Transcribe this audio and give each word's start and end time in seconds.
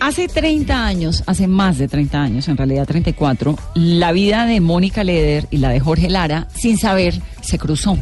Hace 0.00 0.28
30 0.28 0.84
años, 0.84 1.22
hace 1.26 1.46
más 1.46 1.78
de 1.78 1.88
30 1.88 2.20
años, 2.20 2.48
en 2.48 2.56
realidad 2.56 2.86
34, 2.86 3.56
la 3.74 4.12
vida 4.12 4.46
de 4.46 4.60
Mónica 4.60 5.04
Leder 5.04 5.46
y 5.50 5.58
la 5.58 5.68
de 5.68 5.80
Jorge 5.80 6.10
Lara, 6.10 6.48
sin 6.54 6.76
saber, 6.76 7.20
se 7.40 7.58
cruzó. 7.58 7.96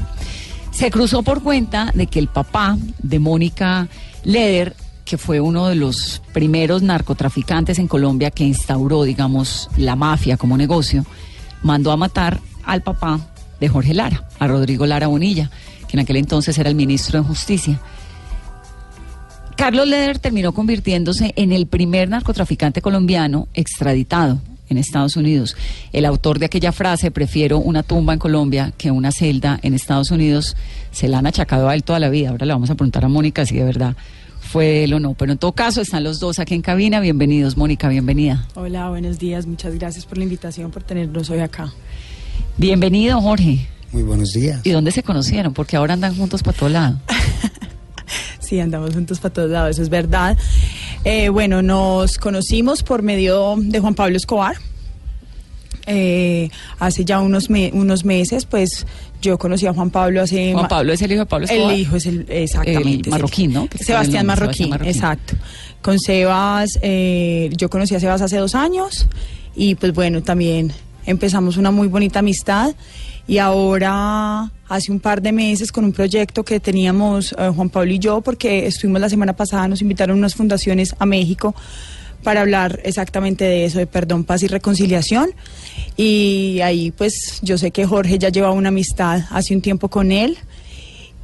Se 0.70 0.90
cruzó 0.90 1.22
por 1.22 1.42
cuenta 1.42 1.90
de 1.94 2.06
que 2.06 2.18
el 2.18 2.28
papá 2.28 2.78
de 3.02 3.18
Mónica 3.18 3.88
Leder, 4.24 4.74
que 5.04 5.18
fue 5.18 5.40
uno 5.40 5.66
de 5.66 5.74
los 5.74 6.22
primeros 6.32 6.82
narcotraficantes 6.82 7.78
en 7.78 7.88
Colombia 7.88 8.30
que 8.30 8.44
instauró, 8.44 9.02
digamos, 9.02 9.68
la 9.76 9.96
mafia 9.96 10.36
como 10.36 10.56
negocio, 10.56 11.04
mandó 11.62 11.92
a 11.92 11.96
matar 11.96 12.40
al 12.64 12.82
papá 12.82 13.20
de 13.60 13.68
Jorge 13.68 13.94
Lara, 13.94 14.26
a 14.38 14.46
Rodrigo 14.46 14.86
Lara 14.86 15.08
Bonilla, 15.08 15.50
que 15.86 15.96
en 15.96 16.00
aquel 16.00 16.16
entonces 16.16 16.56
era 16.58 16.68
el 16.68 16.76
ministro 16.76 17.20
de 17.20 17.28
Justicia. 17.28 17.80
Carlos 19.60 19.86
Leder 19.86 20.18
terminó 20.18 20.52
convirtiéndose 20.52 21.34
en 21.36 21.52
el 21.52 21.66
primer 21.66 22.08
narcotraficante 22.08 22.80
colombiano 22.80 23.46
extraditado 23.52 24.40
en 24.70 24.78
Estados 24.78 25.16
Unidos. 25.18 25.54
El 25.92 26.06
autor 26.06 26.38
de 26.38 26.46
aquella 26.46 26.72
frase, 26.72 27.10
prefiero 27.10 27.58
una 27.58 27.82
tumba 27.82 28.14
en 28.14 28.18
Colombia 28.18 28.72
que 28.78 28.90
una 28.90 29.12
celda 29.12 29.60
en 29.62 29.74
Estados 29.74 30.12
Unidos, 30.12 30.56
se 30.92 31.08
la 31.08 31.18
han 31.18 31.26
achacado 31.26 31.68
a 31.68 31.74
él 31.74 31.84
toda 31.84 31.98
la 31.98 32.08
vida. 32.08 32.30
Ahora 32.30 32.46
le 32.46 32.54
vamos 32.54 32.70
a 32.70 32.74
preguntar 32.74 33.04
a 33.04 33.08
Mónica 33.08 33.44
si 33.44 33.56
de 33.56 33.64
verdad 33.64 33.96
fue 34.40 34.84
él 34.84 34.94
o 34.94 34.98
no. 34.98 35.12
Pero 35.12 35.32
en 35.32 35.36
todo 35.36 35.52
caso, 35.52 35.82
están 35.82 36.04
los 36.04 36.20
dos 36.20 36.38
aquí 36.38 36.54
en 36.54 36.62
cabina. 36.62 36.98
Bienvenidos, 36.98 37.58
Mónica, 37.58 37.86
bienvenida. 37.90 38.46
Hola, 38.54 38.88
buenos 38.88 39.18
días. 39.18 39.44
Muchas 39.44 39.74
gracias 39.74 40.06
por 40.06 40.16
la 40.16 40.24
invitación, 40.24 40.70
por 40.70 40.84
tenernos 40.84 41.28
hoy 41.28 41.40
acá. 41.40 41.70
Bienvenido, 42.56 43.20
Jorge. 43.20 43.68
Muy 43.92 44.04
buenos 44.04 44.32
días. 44.32 44.62
¿Y 44.64 44.70
dónde 44.70 44.90
se 44.90 45.02
conocieron? 45.02 45.52
Porque 45.52 45.76
ahora 45.76 45.92
andan 45.92 46.16
juntos 46.16 46.42
para 46.42 46.56
todo 46.56 46.70
lado. 46.70 46.98
sí, 48.50 48.60
andamos 48.60 48.92
juntos 48.94 49.18
para 49.20 49.32
todos 49.32 49.50
lados, 49.50 49.70
eso 49.70 49.82
es 49.82 49.88
verdad. 49.88 50.36
Eh, 51.04 51.28
bueno, 51.30 51.62
nos 51.62 52.18
conocimos 52.18 52.82
por 52.82 53.02
medio 53.02 53.54
de 53.58 53.78
Juan 53.80 53.94
Pablo 53.94 54.16
Escobar. 54.16 54.56
Eh, 55.86 56.50
hace 56.78 57.04
ya 57.04 57.20
unos, 57.20 57.48
me- 57.50 57.70
unos 57.72 58.04
meses, 58.04 58.44
pues 58.44 58.86
yo 59.22 59.38
conocí 59.38 59.66
a 59.66 59.72
Juan 59.72 59.90
Pablo 59.90 60.22
hace... 60.22 60.52
Juan 60.52 60.68
Pablo 60.68 60.92
es 60.92 61.00
el 61.02 61.12
hijo 61.12 61.20
de 61.20 61.26
Pablo 61.26 61.46
Escobar. 61.46 61.72
El 61.72 61.80
hijo 61.80 61.96
es 61.96 62.06
el, 62.06 62.26
exactamente. 62.28 63.08
El 63.08 63.10
marroquín, 63.10 63.52
¿no? 63.52 63.68
Sebastián 63.78 64.22
el 64.22 64.26
nombre, 64.26 64.46
Marroquín, 64.46 64.66
Sebastián 64.66 64.70
Marroquín. 64.70 64.88
exacto. 64.94 65.34
Con 65.82 65.98
Sebas, 65.98 66.78
eh, 66.82 67.50
yo 67.56 67.70
conocí 67.70 67.94
a 67.94 68.00
Sebas 68.00 68.20
hace 68.20 68.36
dos 68.36 68.54
años 68.54 69.06
y 69.56 69.74
pues 69.76 69.94
bueno, 69.94 70.22
también 70.22 70.72
empezamos 71.06 71.56
una 71.56 71.70
muy 71.70 71.88
bonita 71.88 72.18
amistad 72.18 72.74
y 73.26 73.38
ahora 73.38 74.50
hace 74.68 74.90
un 74.90 75.00
par 75.00 75.22
de 75.22 75.32
meses 75.32 75.72
con 75.72 75.84
un 75.84 75.92
proyecto 75.92 76.44
que 76.44 76.60
teníamos 76.60 77.34
eh, 77.38 77.50
Juan 77.54 77.70
Pablo 77.70 77.92
y 77.92 77.98
yo 77.98 78.20
porque 78.20 78.66
estuvimos 78.66 79.00
la 79.00 79.08
semana 79.08 79.34
pasada, 79.34 79.68
nos 79.68 79.82
invitaron 79.82 80.18
unas 80.18 80.34
fundaciones 80.34 80.94
a 80.98 81.06
México 81.06 81.54
para 82.22 82.40
hablar 82.42 82.80
exactamente 82.84 83.44
de 83.44 83.64
eso, 83.64 83.78
de 83.78 83.86
perdón, 83.86 84.24
paz 84.24 84.42
y 84.42 84.46
reconciliación. 84.46 85.30
Y 85.96 86.60
ahí 86.62 86.90
pues 86.90 87.40
yo 87.42 87.58
sé 87.58 87.70
que 87.70 87.86
Jorge 87.86 88.18
ya 88.18 88.28
lleva 88.28 88.50
una 88.50 88.68
amistad 88.68 89.22
hace 89.30 89.54
un 89.54 89.62
tiempo 89.62 89.88
con 89.88 90.12
él. 90.12 90.36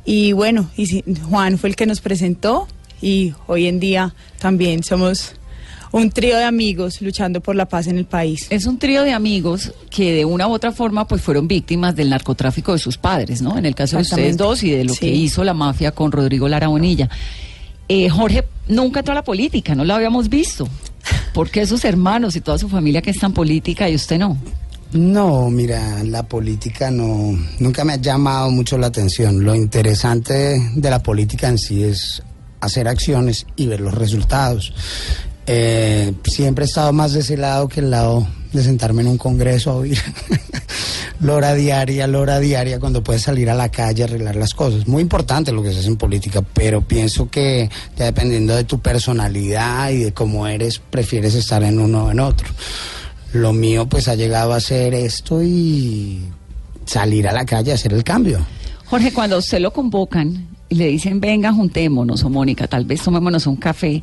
Y 0.04 0.32
bueno, 0.32 0.70
y 0.76 1.02
Juan 1.28 1.58
fue 1.58 1.70
el 1.70 1.76
que 1.76 1.86
nos 1.86 2.00
presentó 2.00 2.68
y 3.02 3.34
hoy 3.46 3.66
en 3.66 3.80
día 3.80 4.14
también 4.38 4.82
somos 4.82 5.34
un 5.92 6.10
trío 6.10 6.36
de 6.36 6.44
amigos 6.44 7.00
luchando 7.00 7.40
por 7.40 7.56
la 7.56 7.66
paz 7.66 7.86
en 7.86 7.98
el 7.98 8.04
país. 8.04 8.46
Es 8.50 8.66
un 8.66 8.78
trío 8.78 9.02
de 9.02 9.12
amigos 9.12 9.72
que 9.90 10.12
de 10.12 10.24
una 10.24 10.46
u 10.48 10.52
otra 10.52 10.72
forma 10.72 11.06
pues 11.06 11.22
fueron 11.22 11.48
víctimas 11.48 11.94
del 11.96 12.10
narcotráfico 12.10 12.72
de 12.72 12.78
sus 12.78 12.98
padres, 12.98 13.42
¿no? 13.42 13.56
En 13.58 13.66
el 13.66 13.74
caso 13.74 13.96
de 13.96 14.02
ustedes 14.02 14.36
dos 14.36 14.62
y 14.62 14.70
de 14.70 14.84
lo 14.84 14.94
Sí. 14.94 15.00
que 15.00 15.08
hizo 15.08 15.44
la 15.44 15.54
mafia 15.54 15.92
con 15.92 16.12
Rodrigo 16.12 16.48
Lara 16.48 16.68
Bonilla. 16.68 17.08
Eh, 17.88 18.08
Jorge 18.08 18.44
nunca 18.68 19.00
entró 19.00 19.12
a 19.12 19.16
la 19.16 19.24
política, 19.24 19.74
no 19.74 19.84
lo 19.84 19.94
habíamos 19.94 20.28
visto. 20.28 20.68
¿Por 21.32 21.50
qué 21.50 21.66
sus 21.66 21.84
hermanos 21.84 22.34
y 22.34 22.40
toda 22.40 22.58
su 22.58 22.68
familia 22.68 23.00
que 23.00 23.10
es 23.10 23.18
tan 23.18 23.32
política 23.32 23.88
y 23.88 23.94
usted 23.94 24.18
no? 24.18 24.36
No, 24.92 25.50
mira, 25.50 26.02
la 26.04 26.22
política 26.22 26.90
no, 26.90 27.36
nunca 27.58 27.84
me 27.84 27.92
ha 27.92 27.96
llamado 27.96 28.50
mucho 28.50 28.78
la 28.78 28.86
atención. 28.88 29.44
Lo 29.44 29.54
interesante 29.54 30.60
de 30.74 30.90
la 30.90 31.02
política 31.02 31.48
en 31.48 31.58
sí 31.58 31.82
es 31.84 32.22
hacer 32.60 32.88
acciones 32.88 33.46
y 33.56 33.66
ver 33.66 33.80
los 33.80 33.94
resultados. 33.94 34.72
Eh, 35.46 36.12
siempre 36.24 36.64
he 36.64 36.68
estado 36.68 36.92
más 36.92 37.12
de 37.12 37.20
ese 37.20 37.36
lado 37.36 37.68
que 37.68 37.80
el 37.80 37.90
lado 37.90 38.26
de 38.52 38.62
sentarme 38.62 39.02
en 39.02 39.08
un 39.08 39.18
congreso 39.18 39.70
a 39.70 39.76
oír 39.76 39.98
lora 41.20 41.54
diaria, 41.54 42.06
lora 42.06 42.40
diaria, 42.40 42.80
cuando 42.80 43.02
puedes 43.02 43.22
salir 43.22 43.48
a 43.50 43.54
la 43.54 43.70
calle 43.70 44.02
a 44.02 44.06
arreglar 44.06 44.36
las 44.36 44.54
cosas. 44.54 44.86
Muy 44.88 45.02
importante 45.02 45.52
lo 45.52 45.62
que 45.62 45.72
se 45.72 45.80
hace 45.80 45.88
en 45.88 45.96
política, 45.96 46.42
pero 46.42 46.80
pienso 46.80 47.30
que 47.30 47.70
ya 47.96 48.06
dependiendo 48.06 48.54
de 48.54 48.64
tu 48.64 48.80
personalidad 48.80 49.90
y 49.90 49.98
de 50.04 50.12
cómo 50.12 50.46
eres, 50.46 50.78
prefieres 50.78 51.34
estar 51.34 51.62
en 51.62 51.78
uno 51.78 52.06
o 52.06 52.10
en 52.10 52.20
otro. 52.20 52.48
Lo 53.32 53.52
mío 53.52 53.86
pues 53.86 54.08
ha 54.08 54.14
llegado 54.14 54.52
a 54.52 54.60
ser 54.60 54.94
esto 54.94 55.42
y 55.42 56.22
salir 56.84 57.28
a 57.28 57.32
la 57.32 57.44
calle 57.44 57.72
a 57.72 57.74
hacer 57.74 57.92
el 57.92 58.04
cambio. 58.04 58.40
Jorge, 58.86 59.12
cuando 59.12 59.38
usted 59.38 59.60
lo 59.60 59.72
convocan 59.72 60.48
y 60.68 60.76
le 60.76 60.86
dicen, 60.86 61.20
venga, 61.20 61.52
juntémonos, 61.52 62.22
o 62.22 62.30
Mónica, 62.30 62.66
tal 62.66 62.84
vez 62.84 63.02
tomémonos 63.02 63.46
un 63.46 63.56
café, 63.56 64.02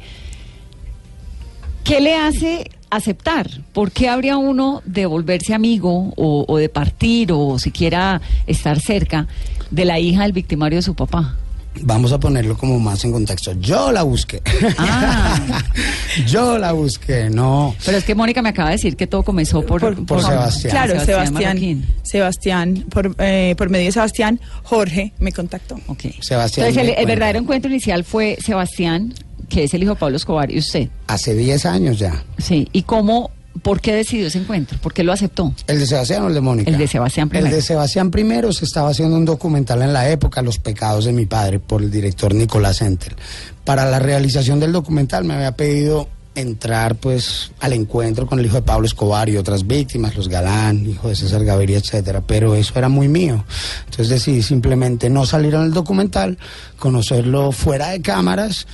¿qué 1.84 2.02
le 2.02 2.16
hace 2.16 2.70
aceptar? 2.90 3.50
¿Por 3.74 3.92
qué 3.92 4.10
habría 4.10 4.38
uno 4.38 4.82
de 4.86 5.06
volverse 5.06 5.54
amigo 5.54 6.14
o, 6.16 6.46
o 6.48 6.58
de 6.58 6.70
partir 6.70 7.32
o 7.32 7.60
siquiera 7.60 8.22
estar 8.48 8.80
cerca 8.80 9.28
de 9.72 9.86
la 9.86 10.00
hija 10.00 10.24
del 10.24 10.34
victimario 10.34 10.78
de 10.78 10.84
su 10.84 10.96
papá? 10.96 11.36
Vamos 11.82 12.12
a 12.12 12.20
ponerlo 12.20 12.56
como 12.56 12.80
más 12.80 13.04
en 13.04 13.12
contexto. 13.12 13.54
Yo 13.54 13.92
la 13.92 14.04
busqué. 14.04 14.42
Ah. 14.78 15.40
Yo 16.28 16.60
la 16.60 16.72
busqué, 16.72 17.30
no. 17.30 17.76
Pero 17.84 17.98
es 17.98 18.04
que 18.04 18.14
Mónica 18.14 18.42
me 18.42 18.50
acaba 18.50 18.70
de 18.70 18.76
decir 18.76 18.96
que 18.96 19.08
todo 19.08 19.24
comenzó 19.24 19.66
por, 19.66 20.06
por 20.06 20.22
Sebastián. 20.22 20.72
Claro, 20.72 21.04
Sebastián 21.04 21.84
Sebastián. 22.04 22.86
Por, 22.90 23.16
eh, 23.18 23.56
por 23.58 23.70
medio 23.70 23.88
de 23.88 23.92
Sebastián, 23.92 24.40
Jorge 24.62 25.14
me 25.18 25.32
contactó. 25.32 25.80
Ok. 25.88 26.04
Sebastián 26.22 26.68
Entonces, 26.68 26.96
el, 26.98 27.06
verdadero 27.08 27.40
encuentro 27.40 27.72
inicial 27.72 28.04
fue 28.04 28.38
Sebastián, 28.40 29.14
que 29.53 29.66
es 29.66 29.74
el 29.75 29.84
hijo 29.84 29.94
de 29.94 30.00
Pablo 30.00 30.18
Escobar, 30.18 30.52
y 30.52 30.58
usted. 30.58 30.90
Hace 31.06 31.36
10 31.36 31.66
años 31.68 32.00
ya. 32.00 32.24
Sí. 32.40 32.68
¿Y 32.72 32.81
cómo, 32.84 33.30
por 33.62 33.81
qué 33.81 33.94
decidió 33.94 34.25
ese 34.25 34.40
encuentro? 34.40 34.80
¿Por 34.80 34.94
qué 34.94 35.03
lo 35.03 35.14
aceptó? 35.14 35.53
¿El 35.68 35.80
de 35.80 35.86
Sebastián 35.86 36.24
o 36.24 36.28
el 36.28 36.34
de 36.34 36.41
Mónica? 36.41 36.72
El 36.72 36.78
de 36.80 36.88
Sebastián 36.88 37.30
primero. 37.30 37.47
El 37.47 37.53
de 37.53 37.62
Sebastián 37.62 38.09
primero 38.09 38.52
se 38.52 38.66
estaba 38.66 38.90
haciendo 38.90 39.16
un 39.16 39.25
documental 39.25 39.84
en 39.84 39.94
la 39.94 40.09
época, 40.09 40.41
Los 40.41 40.58
pecados 40.58 41.06
de 41.06 41.14
mi 41.14 41.28
padre, 41.28 41.59
por 41.59 41.84
el 41.84 41.91
director 41.91 42.34
Nicolás 42.34 42.81
Enter. 42.81 43.16
Para 43.64 43.86
la 43.86 44.00
realización 44.00 44.59
del 44.59 44.72
documental 44.72 45.24
me 45.24 45.36
había 45.36 45.52
pedido 45.52 46.09
entrar 46.34 46.96
pues 46.96 47.52
al 47.59 47.74
encuentro 47.74 48.25
con 48.25 48.40
el 48.40 48.47
hijo 48.47 48.56
de 48.56 48.64
Pablo 48.64 48.88
Escobar 48.88 49.30
y 49.30 49.38
otras 49.38 49.68
víctimas, 49.68 50.16
los 50.16 50.30
Galán, 50.30 50.84
hijo 50.84 51.09
de 51.09 51.16
César 51.16 51.46
Gaviria, 51.46 51.78
etcétera, 51.78 52.24
pero 52.25 52.56
eso 52.56 52.74
era 52.75 52.90
muy 52.90 53.08
mío. 53.08 53.46
Entonces 53.85 54.09
decidí 54.09 54.41
simplemente 54.41 55.12
no 55.12 55.28
salir 55.28 55.53
en 55.53 55.62
el 55.62 55.74
documental, 55.74 56.40
conocerlo 56.80 57.52
fuera 57.52 57.90
de 57.90 58.02
cámaras 58.02 58.66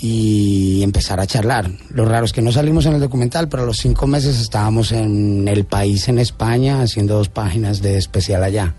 y 0.00 0.82
empezar 0.82 1.20
a 1.20 1.26
charlar. 1.26 1.70
Lo 1.90 2.04
raro 2.04 2.24
es 2.24 2.32
que 2.32 2.42
no 2.42 2.52
salimos 2.52 2.86
en 2.86 2.94
el 2.94 3.00
documental, 3.00 3.48
pero 3.48 3.64
a 3.64 3.66
los 3.66 3.78
cinco 3.78 4.06
meses 4.06 4.40
estábamos 4.40 4.92
en 4.92 5.46
el 5.48 5.64
país, 5.64 6.08
en 6.08 6.18
España, 6.18 6.82
haciendo 6.82 7.14
dos 7.14 7.28
páginas 7.28 7.82
de 7.82 7.96
especial 7.96 8.44
allá. 8.44 8.74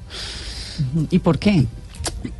¿Y 1.10 1.19
por 1.19 1.39
qué? 1.39 1.66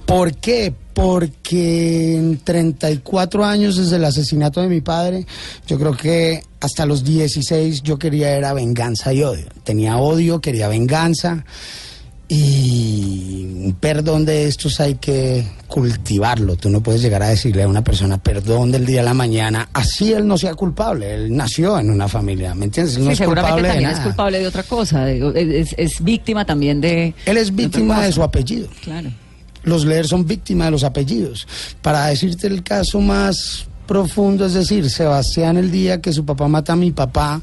¿Por 0.06 0.34
qué? 0.36 0.74
Porque 0.94 2.18
en 2.18 2.40
34 2.40 3.46
años 3.46 3.78
desde 3.78 3.98
el 3.98 4.06
asesinato 4.06 4.62
de 4.62 4.68
mi 4.68 4.82
padre, 4.82 5.26
yo 5.68 5.78
creo 5.78 5.96
que 5.96 6.44
hasta 6.60 6.86
los 6.86 7.04
16 7.04 7.84
yo 7.84 8.00
quería 8.00 8.32
era 8.32 8.54
venganza 8.54 9.14
y 9.14 9.24
odio. 9.24 9.48
Tenía 9.64 9.98
odio, 9.98 10.42
quería 10.42 10.68
venganza 10.68 11.46
y 12.30 13.46
un 13.66 13.74
perdón 13.80 14.26
de 14.26 14.46
estos 14.48 14.80
hay 14.80 14.96
que 14.96 15.46
cultivarlo. 15.68 16.56
Tú 16.56 16.70
no 16.70 16.82
puedes 16.82 17.02
llegar 17.02 17.22
a 17.24 17.30
decirle 17.30 17.64
a 17.64 17.68
una 17.68 17.84
persona 17.84 18.18
perdón 18.18 18.72
del 18.72 18.86
día 18.86 19.02
a 19.02 19.04
la 19.04 19.14
mañana, 19.14 19.70
así 19.74 20.14
él 20.14 20.26
no 20.28 20.38
sea 20.38 20.56
culpable. 20.56 21.14
Él 21.14 21.36
nació 21.36 21.78
en 21.80 21.90
una 21.90 22.08
familia, 22.08 22.56
¿me 22.56 22.66
entiendes? 22.66 22.96
Él 22.96 23.02
no 23.04 23.08
Sí, 23.10 23.14
es 23.14 23.18
seguramente 23.20 23.52
culpable 23.54 23.68
de 23.68 23.74
también 23.74 23.90
es 23.92 23.98
nada. 23.98 24.10
culpable 24.10 24.40
de 24.40 24.48
otra 24.48 24.64
cosa. 24.64 25.06
de- 25.06 25.60
es, 25.60 25.76
es 25.78 26.04
víctima 26.04 26.46
también 26.46 26.80
de. 26.82 27.14
Él 27.26 27.38
es 27.38 27.54
víctima 27.54 28.02
de 28.04 28.12
su 28.12 28.24
apellido. 28.24 28.68
Claro. 28.84 29.10
los 29.64 29.84
leer 29.86 30.08
son 30.08 30.26
víctimas 30.26 30.68
de 30.68 30.72
los 30.72 30.84
apellidos. 30.86 31.46
Para 31.82 32.06
decirte 32.08 32.48
el 32.48 32.64
caso 32.64 33.02
más 33.02 33.66
profundo, 33.88 34.46
es 34.46 34.54
decir, 34.54 34.90
Sebastián 34.90 35.58
el 35.58 35.70
día 35.70 36.00
que 36.00 36.14
su 36.14 36.24
papá 36.26 36.48
mata 36.48 36.74
a 36.74 36.76
mi 36.78 36.92
papá, 36.92 37.42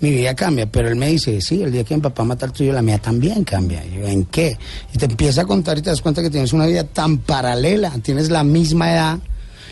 mi 0.00 0.10
vida 0.10 0.34
cambia, 0.34 0.66
pero 0.66 0.88
él 0.88 0.96
me 0.96 1.08
dice, 1.08 1.40
sí, 1.40 1.62
el 1.62 1.72
día 1.72 1.84
que 1.84 1.94
mi 1.94 2.00
papá 2.00 2.24
mata 2.24 2.46
al 2.46 2.52
tuyo, 2.52 2.72
la 2.72 2.82
mía 2.82 2.98
también 2.98 3.44
cambia. 3.44 3.84
Y 3.84 3.98
yo, 3.98 4.06
¿en 4.06 4.24
qué? 4.24 4.58
Y 4.92 4.98
te 4.98 5.06
empieza 5.06 5.42
a 5.42 5.44
contar 5.46 5.78
y 5.78 5.82
te 5.82 5.90
das 5.90 6.02
cuenta 6.02 6.22
que 6.22 6.30
tienes 6.30 6.52
una 6.52 6.66
vida 6.66 6.84
tan 6.84 7.18
paralela, 7.18 7.92
tienes 8.02 8.30
la 8.30 8.44
misma 8.44 8.92
edad, 8.92 9.18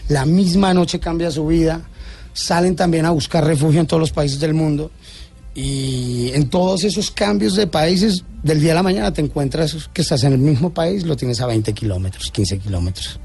la 0.08 0.24
misma 0.24 0.72
noche 0.72 1.00
cambia 1.00 1.30
su 1.30 1.46
vida, 1.46 1.82
salen 2.32 2.76
también 2.76 3.04
a 3.06 3.10
buscar 3.10 3.44
refugio 3.44 3.80
en 3.80 3.86
todos 3.86 4.00
los 4.00 4.12
países 4.12 4.40
del 4.40 4.54
mundo. 4.54 4.90
Y 5.54 6.30
en 6.32 6.48
todos 6.48 6.82
esos 6.84 7.10
cambios 7.10 7.56
de 7.56 7.66
países, 7.66 8.24
del 8.42 8.60
día 8.60 8.72
a 8.72 8.76
la 8.76 8.82
mañana 8.82 9.12
te 9.12 9.20
encuentras 9.20 9.90
que 9.92 10.00
estás 10.00 10.24
en 10.24 10.32
el 10.32 10.38
mismo 10.38 10.72
país, 10.72 11.04
lo 11.04 11.14
tienes 11.14 11.42
a 11.42 11.46
20 11.46 11.74
kilómetros, 11.74 12.30
15 12.30 12.58
kilómetros. 12.58 13.20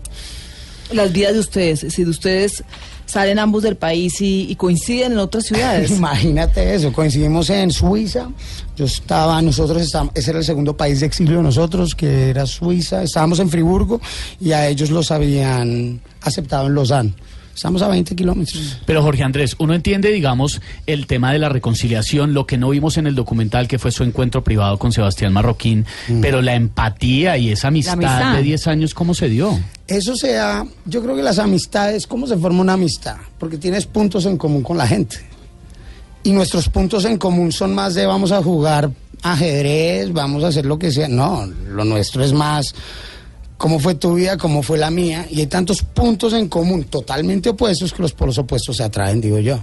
Las 0.92 1.12
vidas 1.12 1.34
de 1.34 1.39
ustedes, 1.39 1.86
si 1.94 2.04
de 2.04 2.10
ustedes 2.10 2.63
salen 3.06 3.39
ambos 3.39 3.63
del 3.63 3.78
país 3.78 4.22
y, 4.22 4.48
y 4.50 4.56
coinciden 4.56 5.13
en 5.13 5.18
otras 5.19 5.45
ciudades. 5.45 5.92
Imagínate 5.98 6.75
eso, 6.75 6.92
coincidimos 6.92 7.50
en 7.50 7.72
Suiza, 7.72 8.30
yo 8.75 8.86
estaba, 8.86 9.42
nosotros 9.42 9.81
estábamos, 9.81 10.13
ese 10.16 10.31
era 10.31 10.39
el 10.39 10.45
segundo 10.45 10.75
país 10.75 11.00
de 11.00 11.07
exilio 11.07 11.38
de 11.38 11.44
nosotros, 11.44 11.95
que 11.95 12.30
era 12.30 12.45
Suiza, 12.45 13.04
estábamos 13.04 13.39
en 13.39 13.50
Friburgo 13.50 14.00
y 14.39 14.51
a 14.51 14.68
ellos 14.68 14.92
los 14.92 15.10
habían 15.12 16.01
aceptado 16.22 16.68
en 16.68 16.75
Lausanne. 16.75 17.13
Estamos 17.57 17.81
a 17.81 17.88
20 17.88 18.15
kilómetros. 18.15 18.77
Pero 18.86 19.01
Jorge 19.01 19.24
Andrés, 19.24 19.56
uno 19.57 19.74
entiende, 19.74 20.12
digamos, 20.12 20.62
el 20.86 21.07
tema 21.07 21.33
de 21.33 21.39
la 21.39 21.50
reconciliación, 21.50 22.36
lo 22.36 22.45
que 22.45 22.56
no 22.56 22.69
vimos 22.69 22.98
en 22.98 23.07
el 23.07 23.15
documental 23.15 23.68
que 23.68 23.80
fue 23.80 23.92
su 23.92 24.04
encuentro 24.04 24.44
privado 24.44 24.77
con 24.77 24.92
Sebastián 24.92 25.33
Marroquín, 25.33 25.83
pero 26.21 26.44
la 26.44 26.54
empatía 26.54 27.36
y 27.39 27.50
esa 27.50 27.69
amistad, 27.69 27.94
amistad. 27.94 28.36
de 28.36 28.44
10 28.44 28.68
años, 28.68 28.94
¿cómo 28.94 29.15
se 29.15 29.27
dio? 29.27 29.59
Eso 29.88 30.15
se 30.15 30.33
da, 30.33 30.68
yo 30.86 31.01
creo 31.01 31.15
que 31.15 31.24
las 31.24 31.39
amistades, 31.39 32.06
¿cómo 32.06 32.27
se 32.27 32.38
forma 32.38 32.62
una 32.62 32.74
amistad? 32.74 33.18
Porque 33.39 33.57
tienes 33.57 33.88
puntos 33.88 34.27
en 34.27 34.38
común 34.38 34.62
con 34.62 34.77
la 34.77 34.86
gente. 34.86 35.18
Y 36.21 36.33
nuestros 36.33 36.69
puntos 36.69 37.06
en 37.06 37.18
común 37.18 37.51
son 37.51 37.74
más 37.74 37.95
de 37.95 38.06
vamos 38.06 38.31
a 38.31 38.44
jugar 38.44 38.92
ajedrez, 39.24 40.13
vamos 40.13 40.44
a 40.44 40.50
hacer 40.50 40.68
lo 40.68 40.77
que 40.77 40.92
sea. 40.92 41.07
No, 41.07 41.48
lo 41.48 41.83
nuestro 41.83 42.24
es 42.24 42.33
más 42.33 42.75
cómo 43.57 43.80
fue 43.80 43.95
tu 43.95 44.13
vida, 44.13 44.38
cómo 44.38 44.63
fue 44.63 44.77
la 44.77 44.89
mía. 44.89 45.27
Y 45.30 45.39
hay 45.39 45.48
tantos 45.48 45.81
puntos 45.81 46.33
en 46.33 46.48
común 46.48 46.86
totalmente 46.86 47.50
opuestos 47.50 47.94
que 47.94 48.01
los 48.01 48.13
polos 48.13 48.38
opuestos 48.38 48.77
se 48.77 48.83
atraen, 48.83 49.19
digo 49.19 49.39
yo. 49.39 49.59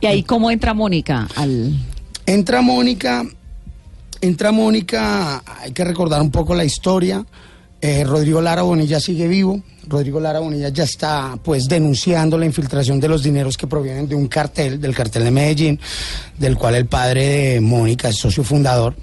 ¿Y 0.00 0.06
ahí 0.06 0.22
cómo 0.22 0.50
entra 0.50 0.74
Mónica 0.74 1.28
al...? 1.36 1.74
Entra 2.26 2.62
Mónica, 2.62 3.22
entra 4.22 4.50
Mónica, 4.50 5.42
hay 5.60 5.72
que 5.72 5.84
recordar 5.84 6.22
un 6.22 6.30
poco 6.30 6.54
la 6.54 6.64
historia. 6.64 7.24
Eh, 7.82 8.02
Rodrigo 8.02 8.40
Lara 8.40 8.62
Bonilla 8.62 8.98
sigue 8.98 9.28
vivo. 9.28 9.60
Rodrigo 9.86 10.18
Lara 10.18 10.40
Bonilla 10.40 10.70
ya 10.70 10.84
está 10.84 11.38
pues 11.42 11.68
denunciando 11.68 12.38
la 12.38 12.46
infiltración 12.46 12.98
de 12.98 13.08
los 13.08 13.22
dineros 13.22 13.58
que 13.58 13.66
provienen 13.66 14.08
de 14.08 14.14
un 14.14 14.28
cartel, 14.28 14.80
del 14.80 14.94
cartel 14.94 15.24
de 15.24 15.30
Medellín, 15.30 15.78
del 16.38 16.56
cual 16.56 16.76
el 16.76 16.86
padre 16.86 17.26
de 17.26 17.60
Mónica 17.60 18.08
es 18.08 18.16
socio 18.16 18.42
fundador. 18.42 18.94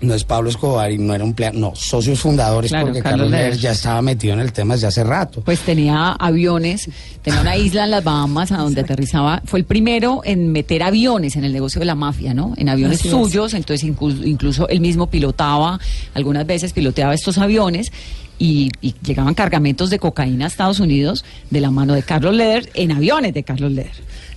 No 0.00 0.14
es 0.14 0.24
Pablo 0.24 0.50
Escobar 0.50 0.90
y 0.92 0.98
no 0.98 1.14
era 1.14 1.24
un 1.24 1.30
empleado, 1.30 1.58
no, 1.58 1.72
socios 1.74 2.20
fundadores 2.20 2.70
Claro, 2.70 2.86
porque 2.88 3.02
Carlos 3.02 3.30
Carlos 3.30 3.60
ya 3.60 3.72
estaba 3.72 4.02
metido 4.02 4.34
en 4.34 4.40
el 4.40 4.52
tema 4.52 4.74
desde 4.74 4.88
hace 4.88 5.02
rato. 5.02 5.40
Pues 5.40 5.60
tenía 5.60 6.12
aviones, 6.12 6.90
tenía 7.22 7.40
una 7.40 7.56
isla 7.56 7.84
en 7.84 7.90
las 7.92 8.04
Bahamas 8.04 8.52
a 8.52 8.58
donde 8.58 8.82
aterrizaba. 8.82 9.40
Fue 9.46 9.58
el 9.58 9.64
primero 9.64 10.20
en 10.24 10.52
meter 10.52 10.82
aviones 10.82 11.36
en 11.36 11.44
el 11.44 11.52
negocio 11.52 11.78
de 11.78 11.86
la 11.86 11.94
mafia, 11.94 12.34
¿no? 12.34 12.52
En 12.58 12.68
aviones 12.68 13.00
Así 13.00 13.08
es. 13.08 13.14
suyos, 13.14 13.54
entonces 13.54 13.88
inclu- 13.88 14.26
incluso 14.26 14.68
él 14.68 14.80
mismo 14.80 15.06
pilotaba, 15.08 15.80
algunas 16.14 16.46
veces 16.46 16.72
piloteaba 16.74 17.14
estos 17.14 17.38
aviones. 17.38 17.90
Y, 18.38 18.70
y 18.82 18.94
llegaban 19.02 19.32
cargamentos 19.34 19.88
de 19.88 19.98
cocaína 19.98 20.44
a 20.44 20.48
Estados 20.48 20.78
Unidos 20.78 21.24
de 21.50 21.60
la 21.60 21.70
mano 21.70 21.94
de 21.94 22.02
Carlos 22.02 22.34
Leder 22.34 22.70
en 22.74 22.92
aviones 22.92 23.32
de 23.32 23.42
Carlos 23.42 23.72
Leder. 23.72 23.92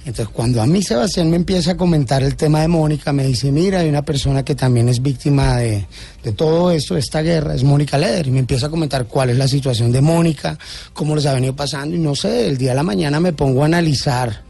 Entonces, 0.06 0.34
cuando 0.34 0.62
a 0.62 0.66
mí 0.66 0.82
Sebastián 0.82 1.30
me 1.30 1.36
empieza 1.36 1.72
a 1.72 1.78
comentar 1.78 2.24
el 2.24 2.36
tema 2.36 2.62
de 2.62 2.68
Mónica, 2.68 3.12
me 3.12 3.28
dice, 3.28 3.52
mira, 3.52 3.80
hay 3.82 3.90
una 3.90 4.02
persona 4.02 4.44
que 4.44 4.56
también 4.56 4.88
es 4.88 5.02
víctima 5.02 5.58
de, 5.58 5.86
de 6.24 6.32
todo 6.32 6.72
esto, 6.72 6.94
de 6.94 7.02
esta 7.02 7.22
guerra, 7.22 7.54
es 7.54 7.64
Mónica 7.64 7.98
Leder. 7.98 8.28
Y 8.28 8.32
me 8.32 8.40
empieza 8.40 8.68
a 8.68 8.70
comentar 8.70 9.06
cuál 9.06 9.30
es 9.30 9.38
la 9.38 9.48
situación 9.48 9.92
de 9.92 10.02
Mónica, 10.02 10.58
cómo 10.94 11.16
les 11.16 11.26
ha 11.26 11.34
venido 11.34 11.56
pasando. 11.56 11.96
Y 11.96 12.00
no 12.00 12.16
sé, 12.16 12.48
el 12.48 12.58
día 12.58 12.70
de 12.70 12.76
la 12.76 12.84
mañana 12.84 13.20
me 13.20 13.34
pongo 13.34 13.64
a 13.64 13.66
analizar 13.66 14.42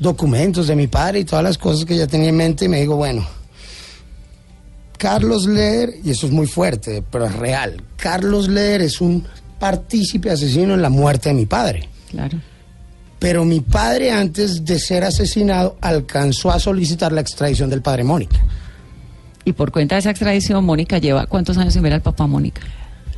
documentos 0.00 0.66
de 0.66 0.74
mi 0.74 0.88
padre 0.88 1.20
y 1.20 1.24
todas 1.24 1.44
las 1.44 1.58
cosas 1.58 1.84
que 1.84 1.96
ya 1.96 2.06
tenía 2.06 2.30
en 2.30 2.36
mente 2.36 2.64
y 2.64 2.68
me 2.68 2.80
digo, 2.80 2.96
bueno, 2.96 3.24
Carlos 5.02 5.48
Leder, 5.48 5.94
y 6.04 6.10
eso 6.10 6.26
es 6.26 6.32
muy 6.32 6.46
fuerte, 6.46 7.02
pero 7.10 7.26
es 7.26 7.34
real, 7.34 7.82
Carlos 7.96 8.46
Leder 8.46 8.82
es 8.82 9.00
un 9.00 9.24
partícipe 9.58 10.30
asesino 10.30 10.74
en 10.74 10.80
la 10.80 10.90
muerte 10.90 11.30
de 11.30 11.34
mi 11.34 11.44
padre. 11.44 11.88
Claro. 12.08 12.38
Pero 13.18 13.44
mi 13.44 13.58
padre, 13.58 14.12
antes 14.12 14.64
de 14.64 14.78
ser 14.78 15.02
asesinado, 15.02 15.76
alcanzó 15.80 16.52
a 16.52 16.60
solicitar 16.60 17.10
la 17.10 17.20
extradición 17.20 17.68
del 17.68 17.82
padre 17.82 18.04
Mónica. 18.04 18.36
Y 19.44 19.54
por 19.54 19.72
cuenta 19.72 19.96
de 19.96 20.02
esa 20.02 20.10
extradición, 20.10 20.64
Mónica 20.64 20.98
lleva 20.98 21.26
cuántos 21.26 21.58
años 21.58 21.74
sin 21.74 21.82
ver 21.82 21.94
al 21.94 22.02
papá 22.02 22.28
Mónica. 22.28 22.62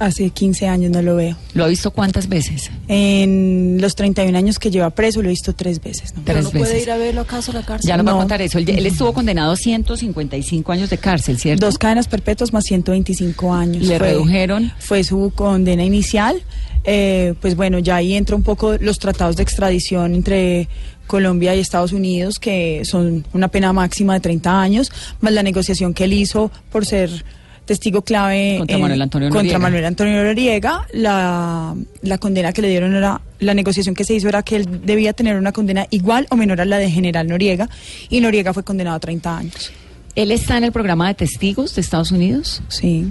Hace 0.04 0.28
15 0.28 0.68
años 0.68 0.90
no 0.90 1.00
lo 1.00 1.16
veo. 1.16 1.34
¿Lo 1.54 1.64
ha 1.64 1.68
visto 1.68 1.90
cuántas 1.90 2.28
veces? 2.28 2.70
En 2.88 3.78
los 3.80 3.94
31 3.94 4.36
años 4.36 4.58
que 4.58 4.70
lleva 4.70 4.90
preso 4.90 5.22
lo 5.22 5.28
he 5.28 5.30
visto 5.30 5.54
tres 5.54 5.80
veces. 5.82 6.14
¿no? 6.14 6.22
Pero 6.26 6.40
Tres 6.40 6.44
no 6.44 6.50
puede 6.60 6.72
veces. 6.74 6.82
ir 6.82 6.90
a 6.90 6.96
verlo 6.98 7.20
acaso 7.22 7.52
a 7.52 7.54
la 7.54 7.62
cárcel. 7.64 7.88
Ya 7.88 7.96
no, 7.96 8.04
va 8.04 8.12
a 8.12 8.16
contar 8.16 8.42
eso. 8.42 8.58
Él, 8.58 8.68
él 8.68 8.86
estuvo 8.86 9.14
condenado 9.14 9.52
a 9.52 9.56
155 9.56 10.72
años 10.72 10.90
de 10.90 10.98
cárcel, 10.98 11.38
¿cierto? 11.38 11.64
Dos 11.64 11.78
cadenas 11.78 12.06
perpetuas 12.06 12.52
más 12.52 12.64
125 12.64 13.54
años. 13.54 13.82
Le 13.82 13.98
redujeron. 13.98 14.72
Fue 14.78 15.04
su 15.04 15.32
condena 15.34 15.84
inicial. 15.84 16.42
Eh, 16.84 17.32
pues 17.40 17.56
bueno, 17.56 17.78
ya 17.78 17.96
ahí 17.96 18.12
entra 18.12 18.36
un 18.36 18.42
poco 18.42 18.74
los 18.78 18.98
tratados 18.98 19.36
de 19.36 19.42
extradición 19.42 20.14
entre 20.14 20.68
Colombia 21.06 21.54
y 21.54 21.60
Estados 21.60 21.92
Unidos, 21.92 22.38
que 22.38 22.84
son 22.84 23.24
una 23.32 23.48
pena 23.48 23.72
máxima 23.72 24.12
de 24.12 24.20
30 24.20 24.60
años, 24.60 24.92
más 25.20 25.32
la 25.32 25.42
negociación 25.42 25.94
que 25.94 26.04
él 26.04 26.12
hizo 26.12 26.50
por 26.70 26.84
ser 26.84 27.24
testigo 27.64 28.02
clave 28.02 28.56
Contra 28.58 28.76
en- 28.76 28.82
Manuel 28.82 29.02
Antonio 29.02 29.28
contra 29.28 29.42
Noriega. 29.42 29.58
Manuel 29.58 29.84
Antonio 29.86 30.22
Noriega. 30.24 30.86
La, 30.92 31.74
la 32.02 32.18
condena 32.18 32.52
que 32.52 32.62
le 32.62 32.68
dieron 32.68 32.94
era, 32.94 33.20
la 33.40 33.54
negociación 33.54 33.94
que 33.94 34.04
se 34.04 34.14
hizo 34.14 34.28
era 34.28 34.42
que 34.42 34.56
él 34.56 34.80
debía 34.84 35.12
tener 35.12 35.36
una 35.36 35.52
condena 35.52 35.86
igual 35.90 36.26
o 36.30 36.36
menor 36.36 36.60
a 36.60 36.64
la 36.64 36.78
de 36.78 36.90
General 36.90 37.26
Noriega, 37.26 37.68
y 38.10 38.20
Noriega 38.20 38.52
fue 38.52 38.62
condenado 38.64 38.96
a 38.96 39.00
30 39.00 39.36
años. 39.36 39.72
Él 40.14 40.30
está 40.30 40.56
en 40.58 40.64
el 40.64 40.72
programa 40.72 41.08
de 41.08 41.14
testigos 41.14 41.74
de 41.74 41.80
Estados 41.80 42.12
Unidos. 42.12 42.62
Sí. 42.68 43.10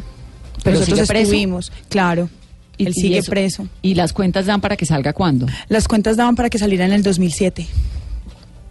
Pero 0.63 0.79
Nosotros 0.79 1.09
estuvimos, 1.09 1.71
claro. 1.89 2.29
Y- 2.77 2.85
él 2.87 2.93
sigue 2.93 3.17
eso- 3.17 3.29
preso. 3.31 3.67
Y 3.81 3.95
las 3.95 4.13
cuentas 4.13 4.45
dan 4.45 4.61
para 4.61 4.77
que 4.77 4.85
salga 4.85 5.13
cuándo. 5.13 5.45
Las 5.67 5.87
cuentas 5.87 6.15
daban 6.15 6.35
para 6.35 6.49
que 6.49 6.57
saliera 6.57 6.85
en 6.85 6.93
el 6.93 7.03
2007, 7.03 7.67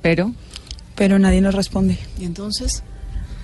Pero 0.00 0.32
pero 0.94 1.18
nadie 1.18 1.40
nos 1.40 1.54
responde. 1.54 1.96
Y 2.20 2.24
entonces, 2.24 2.82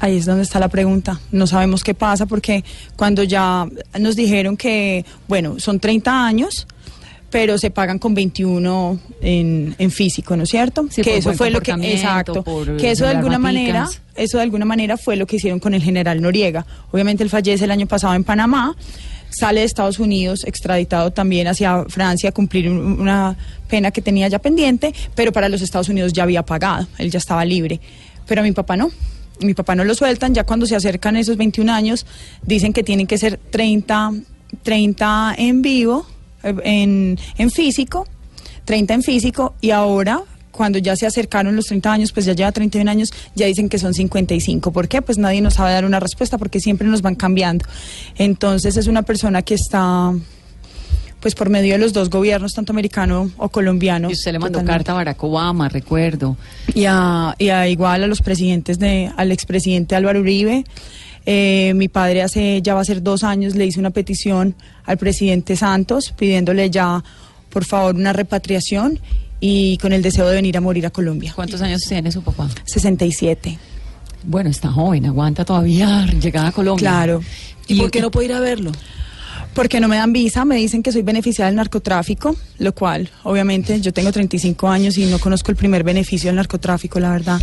Ahí 0.01 0.17
es 0.17 0.27
donde 0.27 0.43
está 0.45 0.59
la 0.61 0.69
pregunta. 0.69 1.21
No 1.33 1.47
sabemos 1.47 1.83
qué 1.83 1.95
pasa 1.95 2.27
porque 2.27 2.65
cuando 2.97 3.23
ya 3.25 3.67
nos 3.99 4.15
dijeron 4.17 4.57
que, 4.57 5.05
bueno, 5.27 5.59
son 5.59 5.81
30 5.81 6.25
años, 6.27 6.67
pero 7.31 7.59
se 7.59 7.71
pagan 7.71 7.99
con 7.99 8.15
21 8.15 8.99
en, 9.21 9.75
en 9.79 9.91
físico, 9.91 10.37
¿no 10.37 10.45
es 10.45 10.49
cierto? 10.51 10.87
Sí, 10.91 11.03
que 11.03 11.11
por 11.11 11.19
eso 11.19 11.33
fue 11.35 11.51
lo 11.51 11.61
que, 11.61 11.73
exacto, 11.95 12.33
que 12.79 12.91
eso 12.93 13.05
de 13.05 13.11
alguna 13.19 13.39
manera, 13.39 13.89
eso 14.15 14.37
de 14.39 14.43
alguna 14.45 14.65
manera 14.65 14.97
fue 14.97 15.17
lo 15.17 15.27
que 15.27 15.37
hicieron 15.37 15.59
con 15.61 15.75
el 15.75 15.83
general 15.83 16.23
Noriega. 16.23 16.65
Obviamente 16.91 17.23
él 17.25 17.29
fallece 17.31 17.65
el 17.65 17.71
año 17.71 17.87
pasado 17.87 18.15
en 18.15 18.25
Panamá, 18.25 18.75
sale 19.31 19.61
de 19.61 19.67
Estados 19.67 19.99
Unidos, 19.99 20.45
extraditado 20.45 21.11
también 21.11 21.49
hacia 21.49 21.85
Francia 21.89 22.31
a 22.31 22.33
cumplir 22.33 22.71
un- 22.71 22.99
una 23.01 23.37
pena 23.69 23.91
que 23.91 24.01
tenía 24.01 24.29
ya 24.29 24.39
pendiente, 24.39 24.95
pero 25.15 25.31
para 25.33 25.51
los 25.51 25.61
Estados 25.61 25.89
Unidos 25.91 26.13
ya 26.15 26.23
había 26.23 26.45
pagado, 26.45 26.87
él 26.97 27.11
ya 27.11 27.19
estaba 27.19 27.45
libre. 27.45 27.79
Pero 28.27 28.41
a 28.41 28.45
mi 28.45 28.53
papá 28.53 28.77
no. 28.77 28.91
Mi 29.41 29.55
papá 29.55 29.75
no 29.75 29.85
lo 29.85 29.95
sueltan, 29.95 30.35
ya 30.35 30.45
cuando 30.45 30.67
se 30.67 30.77
acercan 30.77 31.17
esos 31.17 31.37
21 31.37 31.73
años, 31.73 32.07
dicen 32.43 32.73
que 32.73 32.83
tienen 32.83 33.07
que 33.07 33.19
ser 33.19 33.39
30, 33.39 34.13
30 34.63 35.35
en 35.39 35.63
vivo, 35.63 36.07
eh, 36.43 36.55
en, 36.65 37.19
en 37.37 37.51
físico, 37.51 38.07
30 38.65 38.95
en 38.95 39.03
físico, 39.03 39.55
y 39.61 39.71
ahora 39.71 40.23
cuando 40.59 40.79
ya 40.81 40.97
se 40.97 41.07
acercaron 41.07 41.55
los 41.55 41.67
30 41.67 41.93
años, 41.93 42.13
pues 42.13 42.27
ya 42.27 42.33
lleva 42.33 42.51
31 42.51 42.91
años, 42.91 43.13
ya 43.37 43.47
dicen 43.47 43.69
que 43.69 43.79
son 43.79 43.95
55. 43.95 44.73
¿Por 44.73 44.89
qué? 44.89 45.01
Pues 45.01 45.17
nadie 45.17 45.41
nos 45.41 45.55
sabe 45.55 45.73
dar 45.73 45.85
una 45.85 46.01
respuesta 46.01 46.37
porque 46.37 46.59
siempre 46.59 46.89
nos 46.89 47.01
van 47.01 47.15
cambiando. 47.15 47.65
Entonces 48.17 48.77
es 48.77 48.89
una 48.89 49.03
persona 49.03 49.43
que 49.43 49.55
está, 49.55 50.13
pues 51.21 51.35
por 51.35 51.51
medio 51.51 51.73
de 51.73 51.79
los 51.79 51.93
dos 51.93 52.11
gobiernos, 52.11 52.53
tanto 52.55 52.73
americano 52.73 53.31
o 53.37 53.49
colombiano. 53.49 54.11
y 54.11 54.13
usted 54.13 54.33
le 54.33 54.39
mandó 54.39 54.59
totalmente. 54.61 54.73
carta 54.79 54.93
a 54.93 54.95
Barack 54.97 55.23
Obama, 55.25 55.69
recuerdo. 55.69 56.37
y 56.75 56.85
a, 56.87 57.35
y 57.39 57.49
a 57.49 57.69
igual 57.69 58.05
a 58.05 58.07
los 58.07 58.23
presidentes 58.23 58.79
de, 58.79 59.11
al 59.17 59.33
expresidente 59.33 59.97
Álvaro 59.97 60.21
Uribe. 60.21 60.65
Eh, 61.27 61.73
mi 61.75 61.89
padre 61.89 62.23
hace, 62.23 62.63
ya 62.63 62.75
va 62.75 62.81
a 62.81 62.85
ser 62.85 63.03
dos 63.03 63.23
años, 63.23 63.55
le 63.55 63.67
hizo 63.67 63.81
una 63.81 63.91
petición 63.91 64.55
al 64.85 64.97
presidente 64.97 65.57
Santos 65.57 66.15
pidiéndole 66.17 66.71
ya, 66.71 67.05
por 67.51 67.65
favor, 67.67 67.97
una 67.97 68.15
repatriación 68.15 68.99
y 69.41 69.77
con 69.79 69.93
el 69.93 70.03
deseo 70.03 70.27
de 70.27 70.37
venir 70.37 70.57
a 70.57 70.61
morir 70.61 70.87
a 70.87 70.91
Colombia. 70.91 71.33
¿Cuántos 71.35 71.61
años 71.61 71.83
tiene 71.83 72.11
su 72.13 72.23
papá? 72.23 72.49
67. 72.65 73.59
Bueno, 74.25 74.49
está 74.51 74.71
joven, 74.71 75.05
aguanta 75.07 75.45
todavía 75.45 76.07
llegar 76.21 76.47
a 76.47 76.53
Colombia. 76.53 76.89
Claro. 76.89 77.21
¿y 77.67 77.79
por 77.79 77.91
qué 77.91 78.01
no 78.01 78.11
puede 78.11 78.29
ir 78.29 78.33
a 78.33 78.41
verlo? 78.41 78.73
Porque 79.59 79.81
no 79.81 79.89
me 79.89 79.97
dan 79.97 80.13
visa, 80.13 80.45
me 80.45 80.55
dicen 80.55 80.85
que 80.85 80.93
soy 80.93 81.03
beneficiada 81.03 81.51
del 81.51 81.57
narcotráfico, 81.57 82.37
lo 82.59 82.73
cual, 82.73 83.11
obviamente, 83.25 83.81
yo 83.81 83.93
tengo 83.93 84.13
35 84.13 84.69
años 84.69 84.97
y 84.99 85.07
no 85.07 85.19
conozco 85.19 85.51
el 85.51 85.57
primer 85.57 85.83
beneficio 85.83 86.29
del 86.29 86.37
narcotráfico, 86.37 87.01
la 87.01 87.11
verdad. 87.11 87.41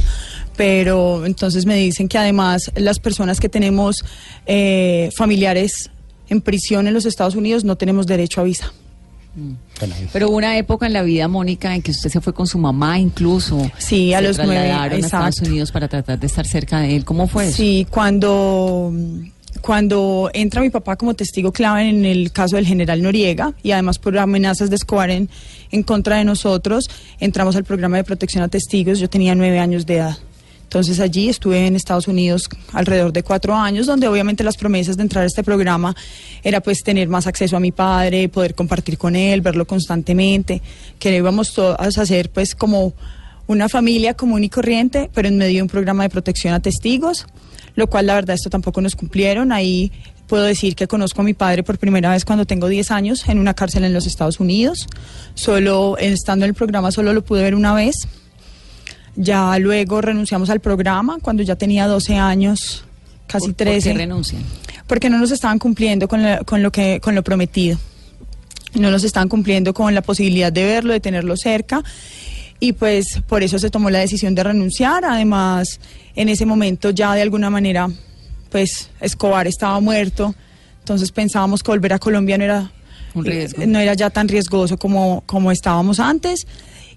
Pero 0.55 1.25
entonces 1.25 1.65
me 1.65 1.75
dicen 1.75 2.07
que 2.07 2.17
además 2.17 2.71
las 2.77 2.99
personas 2.99 3.41
que 3.41 3.49
tenemos 3.49 4.05
eh, 4.45 5.09
familiares 5.13 5.91
en 6.29 6.39
prisión 6.39 6.87
en 6.87 6.93
los 6.93 7.05
Estados 7.05 7.35
Unidos 7.35 7.65
no 7.65 7.75
tenemos 7.75 8.07
derecho 8.07 8.39
a 8.39 8.45
visa. 8.45 8.71
Pero 10.13 10.29
hubo 10.29 10.37
una 10.37 10.57
época 10.57 10.85
en 10.85 10.93
la 10.93 11.03
vida, 11.03 11.27
Mónica, 11.27 11.75
en 11.75 11.81
que 11.81 11.91
usted 11.91 12.09
se 12.09 12.21
fue 12.21 12.33
con 12.33 12.47
su 12.47 12.57
mamá 12.57 12.97
incluso. 12.97 13.69
Sí, 13.77 14.13
a 14.13 14.19
Se 14.19 14.23
los 14.23 14.37
nueve, 14.37 14.71
a 14.71 14.87
Estados. 14.87 15.41
Unidos 15.41 15.73
para 15.73 15.89
tratar 15.89 16.17
de 16.17 16.27
estar 16.27 16.47
cerca 16.47 16.79
de 16.79 16.95
él. 16.95 17.03
¿Cómo 17.03 17.27
fue 17.27 17.47
eso? 17.47 17.57
Sí, 17.57 17.85
cuando, 17.89 18.93
cuando 19.61 20.29
entra 20.33 20.61
mi 20.61 20.69
papá 20.69 20.95
como 20.95 21.13
testigo 21.13 21.51
clave 21.51 21.89
en 21.89 22.05
el 22.05 22.31
caso 22.31 22.55
del 22.55 22.65
general 22.65 23.01
Noriega 23.01 23.53
y 23.63 23.71
además 23.71 23.99
por 23.99 24.17
amenazas 24.17 24.69
de 24.69 24.75
Escobar 24.75 25.09
en, 25.09 25.29
en 25.71 25.83
contra 25.83 26.17
de 26.17 26.23
nosotros, 26.23 26.89
entramos 27.19 27.55
al 27.55 27.63
programa 27.63 27.97
de 27.97 28.03
protección 28.03 28.43
a 28.43 28.47
testigos. 28.47 28.99
Yo 28.99 29.09
tenía 29.09 29.35
nueve 29.35 29.59
años 29.59 29.85
de 29.85 29.95
edad. 29.97 30.17
Entonces 30.63 30.99
allí 30.99 31.29
estuve 31.29 31.67
en 31.67 31.75
Estados 31.75 32.07
Unidos 32.07 32.49
alrededor 32.73 33.13
de 33.13 33.23
cuatro 33.23 33.55
años, 33.55 33.85
donde 33.85 34.07
obviamente 34.07 34.43
las 34.43 34.57
promesas 34.57 34.97
de 34.97 35.03
entrar 35.03 35.23
a 35.23 35.27
este 35.27 35.43
programa 35.43 35.95
era 36.43 36.59
pues 36.59 36.83
tener 36.83 37.07
más 37.07 37.27
acceso 37.27 37.55
a 37.55 37.59
mi 37.59 37.71
padre, 37.71 38.27
poder 38.29 38.55
compartir 38.55 38.97
con 38.97 39.15
él, 39.15 39.41
verlo 39.41 39.65
constantemente, 39.65 40.61
que 40.99 41.15
íbamos 41.15 41.53
todos 41.53 41.97
a 41.97 42.05
ser 42.05 42.29
pues 42.29 42.55
como 42.55 42.93
una 43.47 43.69
familia 43.69 44.15
común 44.15 44.43
y 44.43 44.49
corriente, 44.49 45.09
pero 45.13 45.27
en 45.27 45.37
medio 45.37 45.57
de 45.57 45.61
un 45.61 45.69
programa 45.69 46.03
de 46.03 46.09
protección 46.09 46.53
a 46.53 46.59
testigos, 46.59 47.25
lo 47.75 47.87
cual 47.87 48.07
la 48.07 48.15
verdad 48.15 48.35
esto 48.35 48.49
tampoco 48.49 48.81
nos 48.81 48.95
cumplieron. 48.95 49.51
Ahí 49.51 49.91
puedo 50.27 50.43
decir 50.43 50.75
que 50.75 50.87
conozco 50.87 51.21
a 51.21 51.23
mi 51.23 51.33
padre 51.33 51.61
por 51.63 51.77
primera 51.77 52.09
vez 52.11 52.25
cuando 52.25 52.45
tengo 52.45 52.67
10 52.67 52.91
años 52.91 53.27
en 53.29 53.37
una 53.39 53.53
cárcel 53.53 53.83
en 53.83 53.93
los 53.93 54.07
Estados 54.07 54.39
Unidos. 54.39 54.87
Solo 55.35 55.97
estando 55.99 56.45
en 56.45 56.49
el 56.49 56.55
programa 56.55 56.91
solo 56.91 57.13
lo 57.13 57.23
pude 57.23 57.43
ver 57.43 57.55
una 57.55 57.73
vez. 57.73 57.95
Ya 59.15 59.57
luego 59.59 60.01
renunciamos 60.01 60.49
al 60.49 60.59
programa 60.59 61.17
cuando 61.21 61.41
ya 61.43 61.55
tenía 61.55 61.87
12 61.87 62.15
años, 62.17 62.83
casi 63.27 63.47
¿Por- 63.47 63.55
por 63.55 63.65
13 63.65 63.91
qué 63.93 63.97
renuncian? 63.97 64.43
porque 64.87 65.09
no 65.09 65.17
nos 65.19 65.31
estaban 65.31 65.57
cumpliendo 65.57 66.07
con, 66.07 66.21
la- 66.21 66.39
con 66.39 66.61
lo 66.61 66.71
que 66.71 66.99
con 67.01 67.15
lo 67.15 67.23
prometido 67.23 67.79
no 68.75 68.91
nos 68.91 69.03
estaban 69.05 69.29
cumpliendo 69.29 69.73
con 69.73 69.95
la 69.95 70.01
posibilidad 70.01 70.51
de 70.51 70.65
verlo 70.65 70.91
de 70.91 70.99
tenerlo 70.99 71.37
cerca 71.37 71.81
y 72.59 72.73
pues 72.73 73.21
por 73.27 73.43
eso 73.43 73.59
se 73.59 73.69
tomó 73.69 73.89
la 73.89 73.99
decisión 73.99 74.35
de 74.35 74.43
renunciar. 74.43 75.05
Además 75.05 75.79
en 76.15 76.29
ese 76.29 76.45
momento 76.45 76.89
ya 76.91 77.13
de 77.13 77.21
alguna 77.21 77.49
manera 77.49 77.89
pues 78.49 78.89
Escobar 79.01 79.47
estaba 79.47 79.79
muerto. 79.79 80.33
Entonces 80.79 81.11
pensábamos 81.11 81.63
que 81.63 81.71
volver 81.71 81.93
a 81.93 81.99
Colombia 81.99 82.37
no 82.37 82.43
era 82.43 82.71
Un 83.13 83.25
riesgo. 83.25 83.65
no 83.65 83.79
era 83.79 83.93
ya 83.93 84.09
tan 84.09 84.27
riesgoso 84.27 84.77
como 84.77 85.23
como 85.25 85.51
estábamos 85.51 85.99
antes 85.99 86.45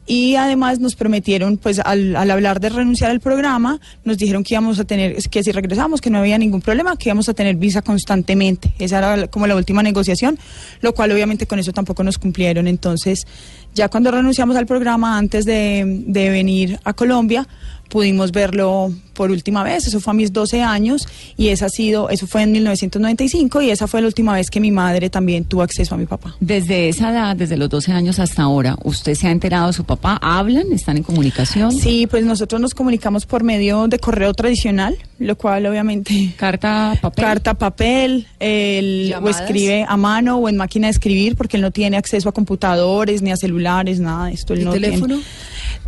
y 0.09 0.37
además 0.37 0.81
nos 0.81 0.97
prometieron, 0.97 1.59
pues 1.59 1.79
al, 1.79 2.17
al 2.17 2.31
hablar 2.31 2.61
de 2.61 2.71
renunciar 2.71 3.11
al 3.11 3.21
programa, 3.21 3.79
nos 4.05 4.17
dijeron 4.17 4.43
que 4.43 4.55
íbamos 4.55 4.81
a 4.81 4.85
tener, 4.85 5.17
que 5.29 5.45
si 5.45 5.53
regresamos, 5.53 6.01
que 6.01 6.09
no 6.09 6.19
había 6.19 6.39
ningún 6.39 6.63
problema, 6.63 6.97
que 6.97 7.11
íbamos 7.11 7.29
a 7.29 7.35
tener 7.35 7.57
visa 7.57 7.83
constantemente. 7.83 8.73
Esa 8.79 8.99
era 8.99 9.29
como 9.29 9.47
la 9.47 9.55
última 9.55 9.83
negociación, 9.83 10.39
lo 10.81 10.95
cual 10.95 11.13
obviamente 11.13 11.47
con 11.47 11.59
eso 11.59 11.73
tampoco 11.73 12.03
nos 12.03 12.17
cumplieron. 12.17 12.67
Entonces, 12.67 13.27
ya 13.75 13.91
cuando 13.91 14.11
renunciamos 14.11 14.57
al 14.57 14.67
programa, 14.67 15.19
antes 15.19 15.45
de, 15.45 15.85
de 16.07 16.31
venir 16.31 16.81
a 16.85 16.95
Colombia, 16.95 17.47
pudimos 17.89 18.33
verlo 18.33 18.93
por 19.15 19.33
última 19.33 19.65
vez, 19.65 19.87
eso 19.87 19.99
fue 19.99 20.13
a 20.13 20.15
mis 20.15 20.33
12 20.33 20.63
años 20.63 21.09
y 21.37 21.49
esa 21.49 21.67
ha 21.67 21.69
sido, 21.69 22.09
eso 22.09 22.29
fue 22.29 22.43
en 22.43 22.53
1995 22.53 23.63
y 23.63 23.71
esa 23.71 23.89
fue 23.89 24.01
la 24.01 24.07
última 24.07 24.33
vez 24.35 24.49
que 24.49 24.61
mi 24.61 24.71
madre 24.71 25.11
también 25.11 25.45
tuvo 25.45 25.63
acceso 25.63 25.97
a 25.97 25.99
mi 25.99 26.07
papá. 26.07 26.37
Desde 26.39 26.89
esa 26.89 27.11
edad, 27.11 27.35
desde 27.35 27.57
los 27.57 27.69
12 27.69 27.91
años 27.91 28.21
hasta 28.21 28.43
ahora, 28.43 28.77
¿usted 28.85 29.15
se 29.15 29.27
ha 29.27 29.33
enterado 29.33 29.67
de 29.67 29.73
su 29.73 29.83
papá? 29.83 30.21
¿Hablan? 30.23 30.73
¿Están 30.73 30.99
en 30.99 31.03
comunicación? 31.03 31.73
Sí, 31.73 32.07
pues 32.07 32.25
nosotros 32.25 32.61
nos 32.61 32.75
comunicamos 32.75 33.27
por 33.27 33.43
medio 33.43 33.89
de 33.89 33.99
correo 33.99 34.33
tradicional, 34.35 34.97
lo 35.19 35.37
cual 35.37 35.67
obviamente... 35.67 36.33
¿Carta, 36.37 36.97
papel? 37.01 37.25
Carta, 37.25 37.55
papel, 37.55 38.29
él 38.39 39.13
o 39.21 39.29
escribe 39.29 39.85
a 39.89 39.97
mano 39.97 40.37
o 40.37 40.49
en 40.49 40.57
máquina 40.57 40.87
de 40.87 40.93
escribir 40.93 41.35
porque 41.35 41.57
él 41.57 41.63
no 41.63 41.73
tiene 41.73 41.97
acceso 41.97 42.29
a 42.29 42.33
computadores 42.33 43.21
ni 43.23 43.33
a 43.33 43.37
celulares, 43.37 43.99
nada 43.99 44.27
de 44.27 44.35
esto. 44.35 44.55
Él 44.55 44.61
¿Y 44.61 44.65
no 44.65 44.73
tiene. 44.73 45.01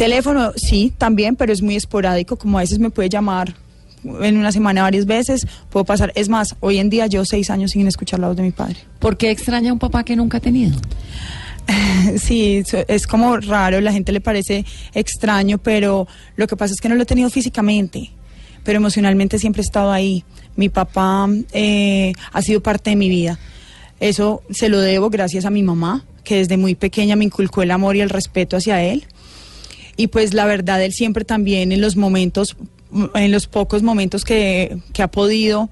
Teléfono? 0.00 0.52
Sí, 0.56 0.92
también, 0.96 1.36
pero 1.36 1.52
es 1.52 1.60
muy 1.60 1.76
esporádico, 1.76 2.36
como 2.36 2.56
a 2.56 2.62
veces 2.62 2.78
me 2.78 2.88
puede 2.88 3.10
llamar 3.10 3.54
en 4.22 4.38
una 4.38 4.50
semana 4.50 4.80
varias 4.82 5.04
veces, 5.04 5.46
puedo 5.68 5.84
pasar. 5.84 6.10
Es 6.14 6.30
más, 6.30 6.56
hoy 6.60 6.78
en 6.78 6.88
día 6.88 7.06
yo 7.06 7.22
seis 7.26 7.50
años 7.50 7.72
sin 7.72 7.86
escuchar 7.86 8.18
la 8.18 8.28
voz 8.28 8.36
de 8.36 8.42
mi 8.42 8.50
padre. 8.50 8.76
¿Por 8.98 9.18
qué 9.18 9.30
extraña 9.30 9.68
a 9.68 9.72
un 9.74 9.78
papá 9.78 10.02
que 10.02 10.16
nunca 10.16 10.38
ha 10.38 10.40
tenido? 10.40 10.76
Sí, 12.16 12.64
es 12.88 13.06
como 13.06 13.36
raro, 13.36 13.80
la 13.80 13.92
gente 13.92 14.10
le 14.10 14.20
parece 14.22 14.64
extraño, 14.94 15.58
pero 15.58 16.08
lo 16.34 16.46
que 16.46 16.56
pasa 16.56 16.72
es 16.72 16.80
que 16.80 16.88
no 16.88 16.94
lo 16.94 17.02
he 17.02 17.06
tenido 17.06 17.28
físicamente, 17.28 18.10
pero 18.64 18.78
emocionalmente 18.78 19.38
siempre 19.38 19.60
he 19.60 19.64
estado 19.64 19.92
ahí. 19.92 20.24
Mi 20.56 20.70
papá 20.70 21.28
eh, 21.52 22.12
ha 22.32 22.42
sido 22.42 22.62
parte 22.62 22.90
de 22.90 22.96
mi 22.96 23.10
vida. 23.10 23.38
Eso 24.00 24.42
se 24.50 24.70
lo 24.70 24.80
debo 24.80 25.10
gracias 25.10 25.44
a 25.44 25.50
mi 25.50 25.62
mamá, 25.62 26.04
que 26.24 26.36
desde 26.36 26.56
muy 26.56 26.74
pequeña 26.74 27.16
me 27.16 27.26
inculcó 27.26 27.62
el 27.62 27.70
amor 27.70 27.96
y 27.96 28.00
el 28.00 28.08
respeto 28.08 28.56
hacia 28.56 28.82
él. 28.82 29.06
Y 30.00 30.06
pues 30.06 30.32
la 30.32 30.46
verdad, 30.46 30.82
él 30.82 30.94
siempre 30.94 31.26
también 31.26 31.72
en 31.72 31.82
los 31.82 31.94
momentos, 31.94 32.56
en 33.14 33.30
los 33.30 33.46
pocos 33.46 33.82
momentos 33.82 34.24
que, 34.24 34.78
que 34.94 35.02
ha 35.02 35.08
podido 35.08 35.68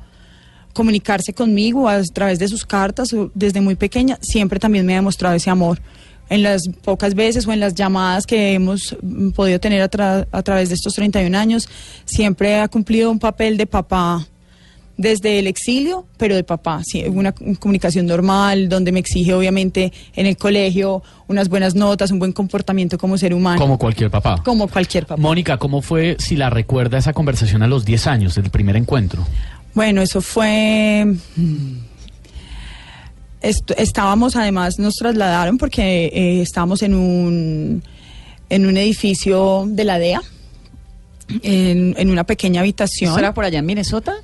comunicarse 0.74 1.32
conmigo 1.32 1.88
a 1.88 2.02
través 2.02 2.38
de 2.38 2.46
sus 2.46 2.66
cartas 2.66 3.08
desde 3.32 3.62
muy 3.62 3.74
pequeña, 3.74 4.18
siempre 4.20 4.58
también 4.58 4.84
me 4.84 4.92
ha 4.92 4.96
demostrado 4.96 5.34
ese 5.34 5.48
amor. 5.48 5.80
En 6.28 6.42
las 6.42 6.68
pocas 6.84 7.14
veces 7.14 7.46
o 7.46 7.52
en 7.54 7.60
las 7.60 7.74
llamadas 7.74 8.26
que 8.26 8.52
hemos 8.52 8.94
podido 9.34 9.60
tener 9.60 9.80
a, 9.80 10.26
a 10.30 10.42
través 10.42 10.68
de 10.68 10.74
estos 10.74 10.92
31 10.92 11.38
años, 11.38 11.66
siempre 12.04 12.60
ha 12.60 12.68
cumplido 12.68 13.10
un 13.10 13.18
papel 13.18 13.56
de 13.56 13.64
papá 13.64 14.28
desde 15.00 15.38
el 15.38 15.46
exilio, 15.46 16.06
pero 16.16 16.34
de 16.34 16.42
papá, 16.44 16.82
sí, 16.84 17.04
una 17.04 17.32
comunicación 17.32 18.04
normal, 18.06 18.68
donde 18.68 18.90
me 18.92 18.98
exige 18.98 19.32
obviamente 19.32 19.92
en 20.16 20.26
el 20.26 20.36
colegio 20.36 21.02
unas 21.28 21.48
buenas 21.48 21.74
notas, 21.76 22.10
un 22.10 22.18
buen 22.18 22.32
comportamiento 22.32 22.98
como 22.98 23.16
ser 23.16 23.32
humano, 23.32 23.60
Como 23.60 23.78
cualquier 23.78 24.10
papá. 24.10 24.42
como 24.44 24.66
cualquier 24.68 25.06
papá. 25.06 25.20
Mónica, 25.22 25.56
¿cómo 25.56 25.82
fue, 25.82 26.16
si 26.18 26.34
la 26.36 26.50
recuerda, 26.50 26.98
esa 26.98 27.12
conversación 27.12 27.62
a 27.62 27.68
los 27.68 27.84
10 27.84 28.06
años, 28.08 28.34
del 28.34 28.50
primer 28.50 28.74
encuentro? 28.76 29.24
Bueno, 29.72 30.02
eso 30.02 30.20
fue... 30.20 31.04
mm, 31.36 31.72
est- 33.42 33.70
estábamos, 33.78 34.36
además, 34.36 34.78
nos 34.78 34.94
trasladaron 34.94 35.58
porque 35.58 36.06
eh, 36.06 36.42
estábamos 36.42 36.82
en 36.82 36.94
un, 36.94 37.82
en 38.50 38.66
un 38.66 38.76
edificio 38.76 39.64
de 39.68 39.84
la 39.84 39.98
DEA, 39.98 40.22
en, 41.42 41.94
en 41.98 42.10
una 42.10 42.24
pequeña 42.24 42.62
habitación. 42.62 43.10
¿Eso 43.10 43.18
era 43.18 43.34
por 43.34 43.44
allá 43.44 43.58
en 43.60 43.66
Minnesota? 43.66 44.14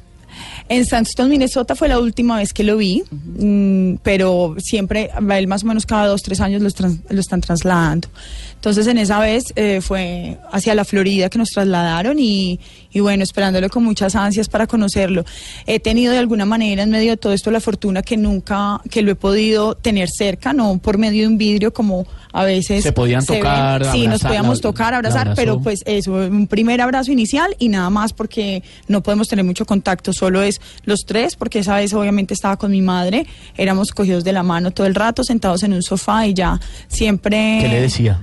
En 0.66 0.86
Sandston, 0.86 1.28
Minnesota 1.28 1.74
fue 1.74 1.88
la 1.88 1.98
última 1.98 2.38
vez 2.38 2.54
que 2.54 2.64
lo 2.64 2.78
vi, 2.78 3.02
mm, 3.10 3.96
pero 4.02 4.56
siempre, 4.58 5.10
él 5.36 5.46
más 5.46 5.62
o 5.62 5.66
menos 5.66 5.84
cada 5.84 6.06
dos, 6.06 6.22
tres 6.22 6.40
años 6.40 6.62
los 6.62 6.74
trans- 6.74 7.00
lo 7.10 7.20
están 7.20 7.42
trasladando. 7.42 8.08
Entonces 8.54 8.86
en 8.86 8.96
esa 8.96 9.18
vez 9.20 9.44
eh, 9.56 9.80
fue 9.82 10.38
hacia 10.50 10.74
la 10.74 10.86
Florida 10.86 11.28
que 11.28 11.36
nos 11.36 11.50
trasladaron 11.50 12.18
y, 12.18 12.58
y 12.94 13.00
bueno, 13.00 13.22
esperándolo 13.24 13.68
con 13.68 13.84
muchas 13.84 14.14
ansias 14.16 14.48
para 14.48 14.66
conocerlo. 14.66 15.26
He 15.66 15.80
tenido 15.80 16.12
de 16.12 16.18
alguna 16.18 16.46
manera 16.46 16.82
en 16.82 16.90
medio 16.90 17.10
de 17.10 17.16
todo 17.18 17.34
esto 17.34 17.50
la 17.50 17.60
fortuna 17.60 18.00
que 18.00 18.16
nunca, 18.16 18.80
que 18.88 19.02
lo 19.02 19.12
he 19.12 19.16
podido 19.16 19.74
tener 19.74 20.08
cerca, 20.08 20.54
no 20.54 20.78
por 20.78 20.96
medio 20.96 21.22
de 21.22 21.28
un 21.28 21.36
vidrio 21.36 21.74
como 21.74 22.06
a 22.36 22.44
veces 22.44 22.82
Se 22.82 22.92
podían 22.92 23.24
ven. 23.28 23.38
tocar, 23.38 23.82
Sí, 23.86 23.98
nos 24.00 24.06
abrazar, 24.24 24.28
podíamos 24.28 24.58
la- 24.58 24.62
tocar, 24.62 24.92
abrazar, 24.94 25.32
pero 25.36 25.60
pues 25.60 25.82
eso, 25.86 26.12
un 26.14 26.48
primer 26.48 26.80
abrazo 26.80 27.12
inicial 27.12 27.54
y 27.60 27.68
nada 27.68 27.88
más 27.90 28.12
porque 28.12 28.62
no 28.88 29.02
podemos 29.04 29.28
tener 29.28 29.44
mucho 29.44 29.64
contacto, 29.64 30.12
solo 30.12 30.42
es 30.42 30.60
los 30.84 31.06
tres, 31.06 31.36
porque 31.36 31.60
esa 31.60 31.76
vez 31.76 31.94
obviamente 31.94 32.34
estaba 32.34 32.56
con 32.56 32.72
mi 32.72 32.82
madre, 32.82 33.26
éramos 33.56 33.92
cogidos 33.92 34.24
de 34.24 34.32
la 34.32 34.42
mano 34.42 34.72
todo 34.72 34.86
el 34.88 34.96
rato, 34.96 35.22
sentados 35.22 35.62
en 35.62 35.72
un 35.74 35.82
sofá 35.82 36.26
y 36.26 36.34
ya 36.34 36.60
siempre... 36.88 37.58
¿Qué 37.62 37.68
le 37.68 37.80
decía? 37.82 38.20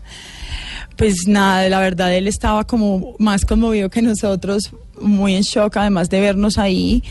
Pues 0.97 1.27
nada, 1.27 1.67
la 1.69 1.79
verdad 1.79 2.13
él 2.13 2.27
estaba 2.27 2.65
como 2.65 3.15
más 3.17 3.45
conmovido 3.45 3.89
que 3.89 4.01
nosotros, 4.01 4.71
muy 5.01 5.35
en 5.35 5.41
shock 5.41 5.77
además 5.77 6.09
de 6.09 6.19
vernos 6.19 6.57
ahí 6.59 7.01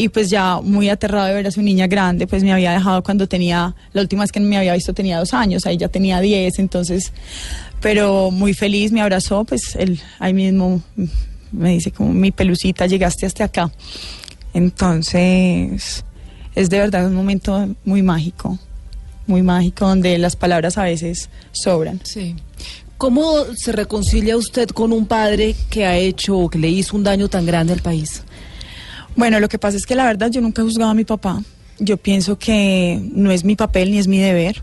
y 0.00 0.08
pues 0.08 0.30
ya 0.30 0.62
muy 0.62 0.88
aterrado 0.88 1.26
de 1.26 1.34
ver 1.34 1.46
a 1.46 1.50
su 1.50 1.60
niña 1.60 1.86
grande, 1.86 2.26
pues 2.26 2.42
me 2.42 2.54
había 2.54 2.72
dejado 2.72 3.02
cuando 3.02 3.26
tenía, 3.26 3.74
la 3.92 4.00
última 4.00 4.22
vez 4.22 4.32
que 4.32 4.40
me 4.40 4.56
había 4.56 4.72
visto 4.72 4.94
tenía 4.94 5.18
dos 5.18 5.34
años, 5.34 5.66
ahí 5.66 5.76
ya 5.76 5.88
tenía 5.88 6.22
diez, 6.22 6.58
entonces, 6.58 7.12
pero 7.82 8.30
muy 8.30 8.54
feliz, 8.54 8.92
me 8.92 9.02
abrazó, 9.02 9.44
pues 9.44 9.76
él 9.76 10.00
ahí 10.18 10.32
mismo 10.32 10.82
me 11.52 11.72
dice 11.72 11.90
como 11.90 12.14
mi 12.14 12.30
pelucita, 12.30 12.86
llegaste 12.86 13.26
hasta 13.26 13.44
acá. 13.44 13.70
Entonces, 14.54 16.02
es 16.54 16.70
de 16.70 16.78
verdad 16.78 17.06
un 17.06 17.14
momento 17.14 17.68
muy 17.84 18.02
mágico, 18.02 18.58
muy 19.26 19.42
mágico, 19.42 19.86
donde 19.86 20.16
las 20.16 20.34
palabras 20.34 20.78
a 20.78 20.84
veces 20.84 21.28
sobran. 21.52 22.00
Sí. 22.04 22.36
¿Cómo 22.96 23.44
se 23.54 23.72
reconcilia 23.72 24.38
usted 24.38 24.70
con 24.70 24.94
un 24.94 25.04
padre 25.04 25.54
que 25.68 25.84
ha 25.84 25.98
hecho 25.98 26.38
o 26.38 26.48
que 26.48 26.58
le 26.58 26.68
hizo 26.68 26.96
un 26.96 27.02
daño 27.02 27.28
tan 27.28 27.44
grande 27.44 27.74
al 27.74 27.82
país? 27.82 28.22
Bueno, 29.16 29.40
lo 29.40 29.48
que 29.48 29.58
pasa 29.58 29.76
es 29.76 29.86
que 29.86 29.94
la 29.94 30.04
verdad 30.06 30.30
yo 30.30 30.40
nunca 30.40 30.62
he 30.62 30.64
juzgado 30.64 30.90
a 30.90 30.94
mi 30.94 31.04
papá. 31.04 31.42
yo 31.78 31.96
pienso 31.96 32.38
que 32.38 33.00
no 33.14 33.30
es 33.30 33.42
mi 33.44 33.56
papel 33.56 33.90
ni 33.90 33.98
es 33.98 34.06
mi 34.06 34.18
deber. 34.18 34.62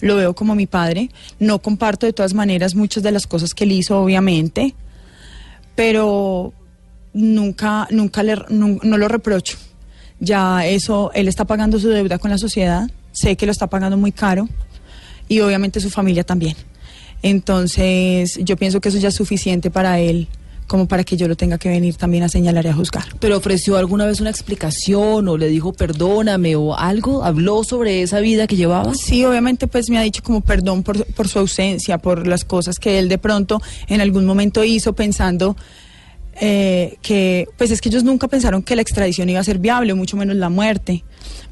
Lo 0.00 0.16
veo 0.16 0.34
como 0.34 0.54
mi 0.56 0.66
padre. 0.66 1.10
No 1.38 1.60
comparto 1.60 2.06
de 2.06 2.12
todas 2.12 2.34
maneras 2.34 2.74
muchas 2.74 3.02
de 3.04 3.12
las 3.12 3.26
cosas 3.26 3.54
que 3.54 3.64
él 3.64 3.72
hizo, 3.72 4.00
obviamente, 4.00 4.74
pero 5.76 6.52
nunca, 7.12 7.86
nunca 7.90 8.22
le, 8.22 8.36
nu- 8.50 8.80
no, 8.82 8.98
lo 8.98 9.08
reprocho. 9.08 9.56
Ya 10.20 10.66
eso, 10.66 11.10
él 11.14 11.28
está 11.28 11.44
pagando 11.44 11.78
su 11.78 11.88
deuda 11.88 12.18
con 12.18 12.30
la 12.30 12.38
sociedad. 12.38 12.88
Sé 13.12 13.36
que 13.36 13.46
lo 13.46 13.52
está 13.52 13.68
pagando 13.68 13.96
muy 13.96 14.10
caro 14.12 14.48
y 15.28 15.40
obviamente 15.40 15.80
su 15.80 15.88
familia 15.90 16.24
también. 16.24 16.56
Entonces, 17.22 18.38
yo 18.42 18.56
pienso 18.56 18.80
que 18.80 18.88
eso 18.90 18.98
ya 18.98 19.08
es 19.08 19.14
suficiente 19.14 19.70
para 19.70 19.98
él 20.00 20.28
como 20.66 20.88
para 20.88 21.04
que 21.04 21.16
yo 21.16 21.28
lo 21.28 21.36
tenga 21.36 21.58
que 21.58 21.68
venir 21.68 21.96
también 21.96 22.24
a 22.24 22.28
señalar 22.28 22.64
y 22.64 22.68
a 22.68 22.74
juzgar. 22.74 23.04
¿Pero 23.20 23.36
ofreció 23.36 23.76
alguna 23.76 24.06
vez 24.06 24.20
una 24.20 24.30
explicación 24.30 25.28
o 25.28 25.36
le 25.36 25.48
dijo 25.48 25.72
perdóname 25.72 26.56
o 26.56 26.76
algo? 26.76 27.24
¿Habló 27.24 27.64
sobre 27.64 28.02
esa 28.02 28.20
vida 28.20 28.46
que 28.46 28.56
llevaba? 28.56 28.94
Sí, 28.94 29.24
obviamente 29.24 29.66
pues 29.66 29.90
me 29.90 29.98
ha 29.98 30.02
dicho 30.02 30.22
como 30.22 30.40
perdón 30.40 30.82
por, 30.82 31.04
por 31.06 31.28
su 31.28 31.38
ausencia, 31.38 31.98
por 31.98 32.26
las 32.26 32.44
cosas 32.44 32.78
que 32.78 32.98
él 32.98 33.08
de 33.08 33.18
pronto 33.18 33.60
en 33.88 34.00
algún 34.00 34.24
momento 34.24 34.64
hizo 34.64 34.94
pensando 34.94 35.56
eh, 36.40 36.96
que, 37.02 37.46
pues 37.56 37.70
es 37.70 37.80
que 37.80 37.88
ellos 37.88 38.04
nunca 38.04 38.28
pensaron 38.28 38.62
que 38.62 38.76
la 38.76 38.82
extradición 38.82 39.28
iba 39.28 39.40
a 39.40 39.44
ser 39.44 39.58
viable, 39.58 39.94
mucho 39.94 40.16
menos 40.16 40.36
la 40.36 40.48
muerte. 40.48 41.04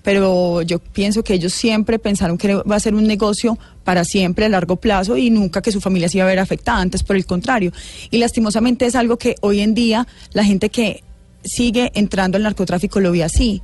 Pero 0.02 0.62
yo 0.62 0.78
pienso 0.80 1.22
que 1.22 1.34
ellos 1.34 1.52
siempre 1.52 1.98
pensaron 1.98 2.36
que 2.38 2.54
va 2.54 2.76
a 2.76 2.80
ser 2.80 2.94
un 2.94 3.06
negocio 3.06 3.58
para 3.84 4.04
siempre 4.04 4.44
a 4.44 4.48
largo 4.48 4.76
plazo 4.76 5.16
y 5.16 5.30
nunca 5.30 5.62
que 5.62 5.70
su 5.72 5.80
familia 5.80 6.08
se 6.08 6.18
iba 6.18 6.24
a 6.26 6.28
ver 6.28 6.38
afectada, 6.40 6.80
antes 6.80 7.02
por 7.02 7.16
el 7.16 7.24
contrario. 7.26 7.72
Y 8.10 8.18
lastimosamente 8.18 8.86
es 8.86 8.94
algo 8.96 9.16
que 9.18 9.36
hoy 9.40 9.60
en 9.60 9.74
día 9.74 10.06
la 10.32 10.44
gente 10.44 10.70
que 10.70 11.02
sigue 11.44 11.90
entrando 11.94 12.36
al 12.36 12.42
narcotráfico 12.42 13.00
lo 13.00 13.12
ve 13.12 13.22
así. 13.24 13.62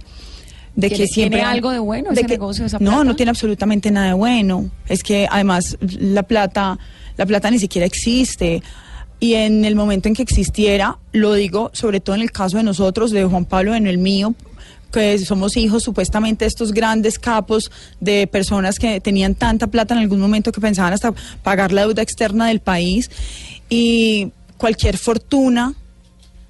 De 0.77 0.89
¿Tiene- 0.89 1.05
que 1.05 1.09
siempre 1.11 1.39
tiene 1.41 1.51
algo 1.53 1.71
de 1.73 1.81
bueno 1.81 2.11
de 2.11 2.15
ese 2.21 2.23
que- 2.27 2.35
negocio, 2.35 2.67
esa 2.67 2.79
No, 2.79 3.03
no 3.03 3.17
tiene 3.17 3.31
absolutamente 3.31 3.91
nada 3.91 4.09
de 4.09 4.13
bueno. 4.15 4.71
Es 4.87 5.03
que 5.03 5.27
además 5.29 5.77
la 5.81 6.23
plata, 6.23 6.79
la 7.17 7.27
plata 7.27 7.51
ni 7.51 7.59
siquiera 7.59 7.85
existe. 7.85 8.63
Y 9.21 9.35
en 9.35 9.65
el 9.65 9.75
momento 9.75 10.09
en 10.09 10.15
que 10.15 10.23
existiera, 10.23 10.99
lo 11.13 11.35
digo 11.35 11.71
sobre 11.73 12.01
todo 12.01 12.17
en 12.17 12.23
el 12.23 12.31
caso 12.31 12.57
de 12.57 12.63
nosotros, 12.63 13.11
de 13.11 13.25
Juan 13.25 13.45
Pablo, 13.45 13.75
en 13.75 13.87
el 13.87 13.99
mío, 13.99 14.35
que 14.93 15.19
somos 15.19 15.57
hijos 15.57 15.83
supuestamente 15.83 16.47
estos 16.47 16.73
grandes 16.73 17.19
capos 17.19 17.71
de 18.01 18.27
personas 18.27 18.79
que 18.79 19.01
tenían 19.01 19.35
tanta 19.35 19.67
plata 19.67 19.95
en 19.95 20.01
algún 20.01 20.21
momento 20.21 20.53
que 20.53 20.61
pensaban 20.61 20.93
hasta 20.93 21.13
pagar 21.43 21.73
la 21.73 21.83
deuda 21.83 22.03
externa 22.03 22.47
del 22.47 22.61
país 22.61 23.11
y 23.69 24.33
cualquier 24.57 24.97
fortuna 24.97 25.75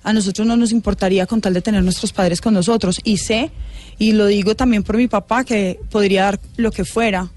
a 0.05 0.13
nosotros 0.13 0.47
no 0.47 0.57
nos 0.57 0.73
importaría 0.73 1.27
con 1.27 1.41
tal 1.41 1.55
de 1.55 1.61
tener 1.61 1.83
nuestros 1.83 2.13
padres 2.13 2.41
con 2.41 2.55
nosotros. 2.55 3.01
Y 3.05 3.19
sé, 3.19 3.51
y 3.99 4.13
lo 4.13 4.27
digo 4.27 4.55
también 4.55 4.83
por 4.83 4.97
mi 4.97 5.09
papá, 5.09 5.45
que 5.45 5.81
podría 5.91 6.25
dar 6.25 6.41
lo 6.57 6.71
que 6.71 6.85
fuera 6.85 7.31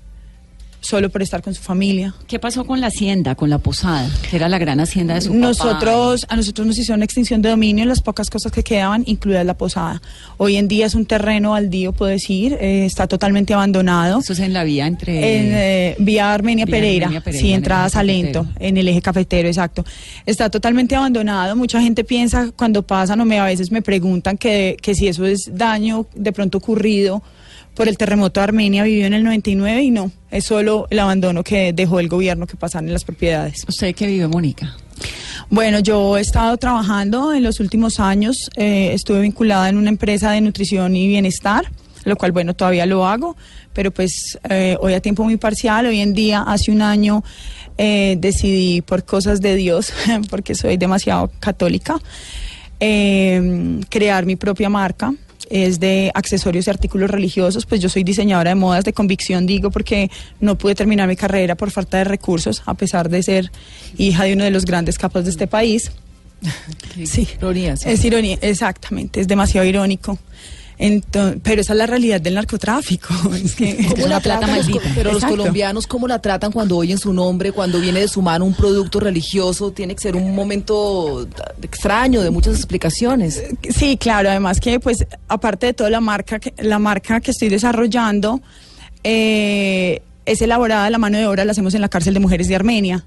solo 0.81 1.09
por 1.09 1.21
estar 1.21 1.41
con 1.41 1.53
su 1.53 1.61
familia. 1.61 2.13
¿Qué 2.27 2.39
pasó 2.39 2.65
con 2.65 2.81
la 2.81 2.87
hacienda, 2.87 3.35
con 3.35 3.49
la 3.49 3.59
posada? 3.59 4.09
Que 4.29 4.35
era 4.35 4.49
la 4.49 4.57
gran 4.57 4.79
hacienda 4.79 5.13
de 5.13 5.21
su 5.21 5.29
papá. 5.29 5.39
Nosotros, 5.39 6.25
a 6.27 6.35
nosotros 6.35 6.67
nos 6.67 6.77
hicieron 6.77 7.03
extinción 7.03 7.41
de 7.41 7.49
dominio 7.49 7.83
en 7.83 7.89
las 7.89 8.01
pocas 8.01 8.29
cosas 8.29 8.51
que 8.51 8.63
quedaban, 8.63 9.03
incluida 9.05 9.43
la 9.43 9.53
posada. 9.53 10.01
Hoy 10.37 10.57
en 10.57 10.67
día 10.67 10.87
es 10.87 10.95
un 10.95 11.05
terreno 11.05 11.51
baldío, 11.51 11.93
puedo 11.93 12.11
decir, 12.11 12.57
eh, 12.59 12.85
está 12.85 13.07
totalmente 13.07 13.53
abandonado. 13.53 14.19
Eso 14.19 14.33
es 14.33 14.39
en 14.39 14.53
la 14.53 14.63
vía 14.63 14.87
entre... 14.87 15.37
En 15.37 15.51
eh, 15.53 15.95
vía 15.99 16.33
Armenia 16.33 16.65
Vía 16.65 16.75
Pereira, 16.75 17.05
Armenia 17.05 17.21
Pereira, 17.21 17.41
sí, 17.41 17.51
en 17.51 17.57
entrada 17.57 17.85
a 17.85 17.89
Salento, 17.89 18.47
en 18.59 18.77
el 18.77 18.87
eje 18.87 19.01
cafetero, 19.01 19.47
exacto. 19.47 19.85
Está 20.25 20.49
totalmente 20.49 20.95
abandonado. 20.95 21.55
Mucha 21.55 21.79
gente 21.79 22.03
piensa 22.03 22.51
cuando 22.55 22.81
pasan 22.81 23.21
o 23.21 23.25
me 23.25 23.39
a 23.39 23.45
veces 23.45 23.71
me 23.71 23.81
preguntan 23.81 24.37
que, 24.37 24.77
que 24.81 24.95
si 24.95 25.07
eso 25.07 25.25
es 25.25 25.51
daño 25.53 26.07
de 26.15 26.31
pronto 26.31 26.57
ocurrido 26.57 27.21
por 27.75 27.87
el 27.87 27.97
terremoto 27.97 28.39
de 28.39 28.45
Armenia 28.45 28.83
vivió 28.83 29.05
en 29.05 29.13
el 29.13 29.23
99 29.23 29.81
y 29.81 29.91
no, 29.91 30.11
es 30.29 30.45
solo 30.45 30.87
el 30.89 30.99
abandono 30.99 31.43
que 31.43 31.73
dejó 31.73 31.99
el 31.99 32.07
gobierno 32.07 32.47
que 32.47 32.57
pasan 32.57 32.87
en 32.87 32.93
las 32.93 33.03
propiedades. 33.03 33.65
¿Usted 33.67 33.95
qué 33.95 34.07
vive, 34.07 34.27
Mónica? 34.27 34.75
Bueno, 35.49 35.79
yo 35.79 36.17
he 36.17 36.21
estado 36.21 36.55
trabajando 36.57 37.33
en 37.33 37.43
los 37.43 37.59
últimos 37.59 37.99
años, 37.99 38.49
eh, 38.55 38.91
estuve 38.93 39.21
vinculada 39.21 39.69
en 39.69 39.77
una 39.77 39.89
empresa 39.89 40.31
de 40.31 40.41
nutrición 40.41 40.95
y 40.95 41.07
bienestar, 41.07 41.71
lo 42.03 42.15
cual, 42.15 42.31
bueno, 42.31 42.53
todavía 42.53 42.85
lo 42.85 43.05
hago, 43.05 43.35
pero 43.73 43.91
pues 43.91 44.39
eh, 44.49 44.77
hoy 44.79 44.93
a 44.93 45.01
tiempo 45.01 45.23
muy 45.23 45.37
parcial, 45.37 45.85
hoy 45.85 45.99
en 45.99 46.13
día, 46.13 46.41
hace 46.41 46.71
un 46.71 46.81
año, 46.81 47.23
eh, 47.77 48.15
decidí 48.19 48.81
por 48.81 49.05
cosas 49.05 49.41
de 49.41 49.55
Dios, 49.55 49.93
porque 50.29 50.55
soy 50.55 50.77
demasiado 50.77 51.31
católica, 51.39 51.99
eh, 52.79 53.79
crear 53.89 54.25
mi 54.25 54.35
propia 54.35 54.69
marca. 54.69 55.13
Es 55.51 55.79
de 55.79 56.11
accesorios 56.13 56.67
y 56.67 56.69
artículos 56.69 57.09
religiosos, 57.09 57.65
pues 57.65 57.81
yo 57.81 57.89
soy 57.89 58.03
diseñadora 58.03 58.51
de 58.51 58.55
modas 58.55 58.85
de 58.85 58.93
convicción, 58.93 59.45
digo, 59.45 59.69
porque 59.69 60.09
no 60.39 60.57
pude 60.57 60.75
terminar 60.75 61.07
mi 61.07 61.17
carrera 61.17 61.55
por 61.55 61.71
falta 61.71 61.97
de 61.97 62.05
recursos, 62.05 62.63
a 62.65 62.73
pesar 62.73 63.09
de 63.09 63.21
ser 63.21 63.51
hija 63.97 64.23
de 64.23 64.33
uno 64.33 64.45
de 64.45 64.51
los 64.51 64.63
grandes 64.65 64.97
capos 64.97 65.25
de 65.25 65.31
este 65.31 65.47
país. 65.47 65.91
Sí. 67.05 67.27
Ironía, 67.37 67.77
sí. 67.77 67.89
Es 67.89 68.03
ironía, 68.03 68.37
exactamente, 68.41 69.21
es 69.21 69.27
demasiado 69.27 69.65
irónico. 69.65 70.17
Enton- 70.81 71.39
pero 71.43 71.61
esa 71.61 71.73
es 71.73 71.77
la 71.77 71.85
realidad 71.85 72.19
del 72.19 72.33
narcotráfico. 72.33 73.13
Es 73.43 73.55
que 73.55 73.85
¿Cómo 73.87 74.07
la 74.07 74.19
tratan 74.19 74.55
los 74.57 74.67
co- 74.69 74.79
pero 74.95 75.13
los 75.13 75.23
colombianos, 75.23 75.85
¿cómo 75.87 76.07
la 76.07 76.19
tratan 76.19 76.51
cuando 76.51 76.75
oyen 76.77 76.97
su 76.97 77.13
nombre, 77.13 77.51
cuando 77.51 77.79
viene 77.79 77.99
de 78.01 78.07
su 78.07 78.21
mano 78.21 78.45
un 78.45 78.53
producto 78.53 78.99
religioso? 78.99 79.71
Tiene 79.71 79.93
que 79.95 80.01
ser 80.01 80.15
un 80.15 80.33
momento 80.35 81.27
extraño, 81.61 82.21
de 82.21 82.31
muchas 82.31 82.55
explicaciones. 82.55 83.43
Sí, 83.69 83.95
claro, 83.97 84.29
además 84.29 84.59
que 84.59 84.79
pues 84.79 85.05
aparte 85.27 85.67
de 85.67 85.73
toda 85.73 85.89
la 85.89 86.01
marca 86.01 86.39
que, 86.39 86.53
la 86.57 86.79
marca 86.79 87.21
que 87.21 87.31
estoy 87.31 87.49
desarrollando 87.49 88.41
eh, 89.03 90.01
es 90.25 90.41
elaborada 90.41 90.89
la 90.89 90.97
mano 90.97 91.17
de 91.17 91.25
obra, 91.25 91.45
la 91.45 91.51
hacemos 91.51 91.73
en 91.73 91.81
la 91.81 91.89
cárcel 91.89 92.13
de 92.13 92.19
mujeres 92.19 92.47
de 92.47 92.55
Armenia. 92.55 93.05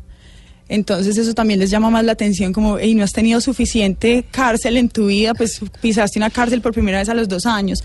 Entonces 0.68 1.18
eso 1.18 1.34
también 1.34 1.60
les 1.60 1.70
llama 1.70 1.90
más 1.90 2.04
la 2.04 2.12
atención 2.12 2.52
como, 2.52 2.80
y 2.80 2.94
no 2.94 3.04
has 3.04 3.12
tenido 3.12 3.40
suficiente 3.40 4.24
cárcel 4.30 4.76
en 4.76 4.88
tu 4.88 5.06
vida, 5.06 5.34
pues 5.34 5.60
pisaste 5.80 6.18
una 6.18 6.30
cárcel 6.30 6.60
por 6.62 6.72
primera 6.72 6.98
vez 6.98 7.08
a 7.08 7.14
los 7.14 7.28
dos 7.28 7.44
años. 7.46 7.84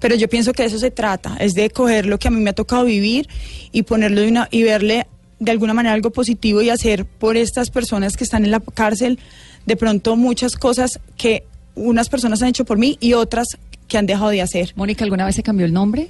Pero 0.00 0.16
yo 0.16 0.28
pienso 0.28 0.52
que 0.52 0.62
de 0.62 0.68
eso 0.68 0.78
se 0.78 0.90
trata, 0.90 1.36
es 1.38 1.54
de 1.54 1.70
coger 1.70 2.06
lo 2.06 2.18
que 2.18 2.28
a 2.28 2.30
mí 2.30 2.40
me 2.40 2.50
ha 2.50 2.54
tocado 2.54 2.84
vivir 2.84 3.28
y 3.72 3.82
ponerlo 3.82 4.22
de 4.22 4.28
una, 4.28 4.48
y 4.50 4.62
verle 4.62 5.06
de 5.38 5.50
alguna 5.50 5.74
manera 5.74 5.94
algo 5.94 6.10
positivo 6.10 6.62
y 6.62 6.70
hacer 6.70 7.04
por 7.04 7.36
estas 7.36 7.70
personas 7.70 8.16
que 8.16 8.24
están 8.24 8.44
en 8.44 8.50
la 8.50 8.60
cárcel 8.60 9.18
de 9.66 9.76
pronto 9.76 10.16
muchas 10.16 10.56
cosas 10.56 11.00
que 11.16 11.44
unas 11.74 12.08
personas 12.08 12.40
han 12.42 12.48
hecho 12.48 12.64
por 12.64 12.78
mí 12.78 12.96
y 13.00 13.14
otras 13.14 13.48
que 13.88 13.98
han 13.98 14.06
dejado 14.06 14.30
de 14.30 14.40
hacer. 14.40 14.72
Mónica, 14.76 15.04
¿alguna 15.04 15.26
vez 15.26 15.34
se 15.34 15.42
cambió 15.42 15.66
el 15.66 15.72
nombre? 15.72 16.08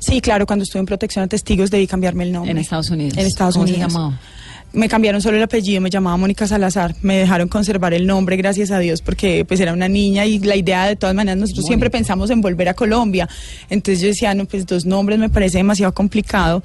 Sí, 0.00 0.20
claro, 0.20 0.46
cuando 0.46 0.62
estuve 0.62 0.80
en 0.80 0.86
protección 0.86 1.24
a 1.24 1.28
testigos 1.28 1.70
debí 1.70 1.86
cambiarme 1.86 2.24
el 2.24 2.32
nombre. 2.32 2.52
En 2.52 2.58
Estados 2.58 2.90
Unidos. 2.90 3.18
En 3.18 3.26
Estados 3.26 3.54
¿Cómo 3.54 3.66
se 3.66 3.74
Unidos. 3.74 3.92
llamaba? 3.92 4.20
Me 4.74 4.88
cambiaron 4.88 5.20
solo 5.20 5.36
el 5.36 5.42
apellido, 5.42 5.82
me 5.82 5.90
llamaba 5.90 6.16
Mónica 6.16 6.46
Salazar. 6.46 6.94
Me 7.02 7.18
dejaron 7.18 7.48
conservar 7.48 7.92
el 7.92 8.06
nombre, 8.06 8.36
gracias 8.36 8.70
a 8.70 8.78
Dios, 8.78 9.02
porque 9.02 9.44
pues 9.44 9.60
era 9.60 9.72
una 9.72 9.88
niña 9.88 10.24
y 10.24 10.38
la 10.38 10.56
idea 10.56 10.86
de 10.86 10.96
todas 10.96 11.14
maneras, 11.14 11.38
nosotros 11.38 11.66
siempre 11.66 11.90
pensamos 11.90 12.30
en 12.30 12.40
volver 12.40 12.70
a 12.70 12.74
Colombia. 12.74 13.28
Entonces 13.68 14.00
yo 14.00 14.08
decía, 14.08 14.34
no, 14.34 14.46
pues 14.46 14.64
dos 14.64 14.86
nombres 14.86 15.18
me 15.18 15.28
parece 15.28 15.58
demasiado 15.58 15.92
complicado, 15.92 16.62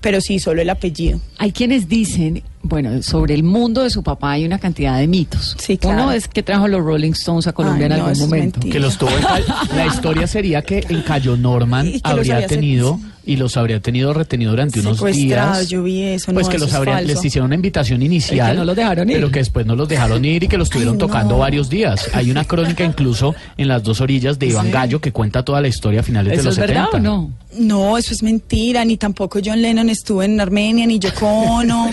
pero 0.00 0.20
sí, 0.20 0.38
solo 0.38 0.62
el 0.62 0.70
apellido. 0.70 1.20
Hay 1.36 1.52
quienes 1.52 1.86
dicen, 1.88 2.42
bueno, 2.62 3.02
sobre 3.02 3.34
el 3.34 3.42
mundo 3.42 3.82
de 3.82 3.90
su 3.90 4.02
papá 4.02 4.32
hay 4.32 4.44
una 4.44 4.58
cantidad 4.58 4.98
de 4.98 5.06
mitos. 5.06 5.56
Sí, 5.58 5.78
claro. 5.78 6.02
Uno 6.04 6.12
es 6.12 6.28
que 6.28 6.42
trajo 6.42 6.68
los 6.68 6.82
Rolling 6.82 7.12
Stones 7.12 7.46
a 7.46 7.52
Colombia 7.52 7.86
Ay, 7.86 7.92
en 7.94 8.00
algún 8.06 8.18
momento. 8.18 8.60
Que 8.60 8.78
los 8.78 8.98
tuvo 8.98 9.10
en 9.10 9.24
La 9.76 9.86
historia 9.86 10.26
sería 10.26 10.62
que 10.62 10.84
en 10.88 11.02
Cayo 11.02 11.36
Norman 11.36 11.90
habría 12.02 12.46
tenido 12.46 13.00
y 13.24 13.36
los 13.36 13.56
habría 13.56 13.80
tenido 13.80 14.12
retenido 14.12 14.50
durante 14.50 14.80
unos 14.80 15.02
días. 15.04 15.68
yo 15.68 15.82
vi 15.82 16.02
eso, 16.02 16.32
Pues 16.32 16.46
no, 16.46 16.50
que 16.50 16.56
eso 16.56 16.64
los 16.64 16.72
es 16.72 16.74
habrían, 16.76 17.06
les 17.06 17.24
hicieron 17.24 17.46
una 17.46 17.54
invitación 17.54 18.02
inicial. 18.02 18.50
Que 18.52 18.56
no 18.58 18.64
los 18.64 18.74
dejaron 18.76 19.08
ir. 19.08 19.16
Pero 19.16 19.30
que 19.30 19.38
después 19.38 19.66
no 19.66 19.76
los 19.76 19.88
dejaron 19.88 20.24
ir 20.24 20.42
y 20.44 20.48
que 20.48 20.58
los 20.58 20.66
estuvieron 20.68 20.94
Ay, 20.94 20.98
tocando 21.00 21.34
no. 21.34 21.38
varios 21.40 21.68
días. 21.70 22.10
Hay 22.14 22.30
una 22.30 22.44
crónica 22.44 22.84
incluso 22.84 23.34
en 23.56 23.68
las 23.68 23.82
dos 23.82 24.00
orillas 24.00 24.38
de 24.38 24.46
Iván 24.46 24.66
¿Sí? 24.66 24.72
Gallo 24.72 25.00
que 25.00 25.12
cuenta 25.12 25.44
toda 25.44 25.60
la 25.60 25.68
historia 25.68 26.00
a 26.00 26.02
finales 26.02 26.30
de 26.32 26.36
¿Eso 26.40 26.44
los 26.48 26.58
es 26.58 26.60
verdad 26.66 26.86
70. 26.92 26.96
o 26.96 27.00
no? 27.00 27.30
No, 27.58 27.98
eso 27.98 28.14
es 28.14 28.22
mentira, 28.22 28.84
ni 28.84 28.96
tampoco 28.96 29.40
John 29.44 29.60
Lennon 29.60 29.90
estuvo 29.90 30.22
en 30.22 30.40
Armenia, 30.40 30.86
ni 30.86 30.98
Yoko 30.98 31.26
Ono. 31.26 31.90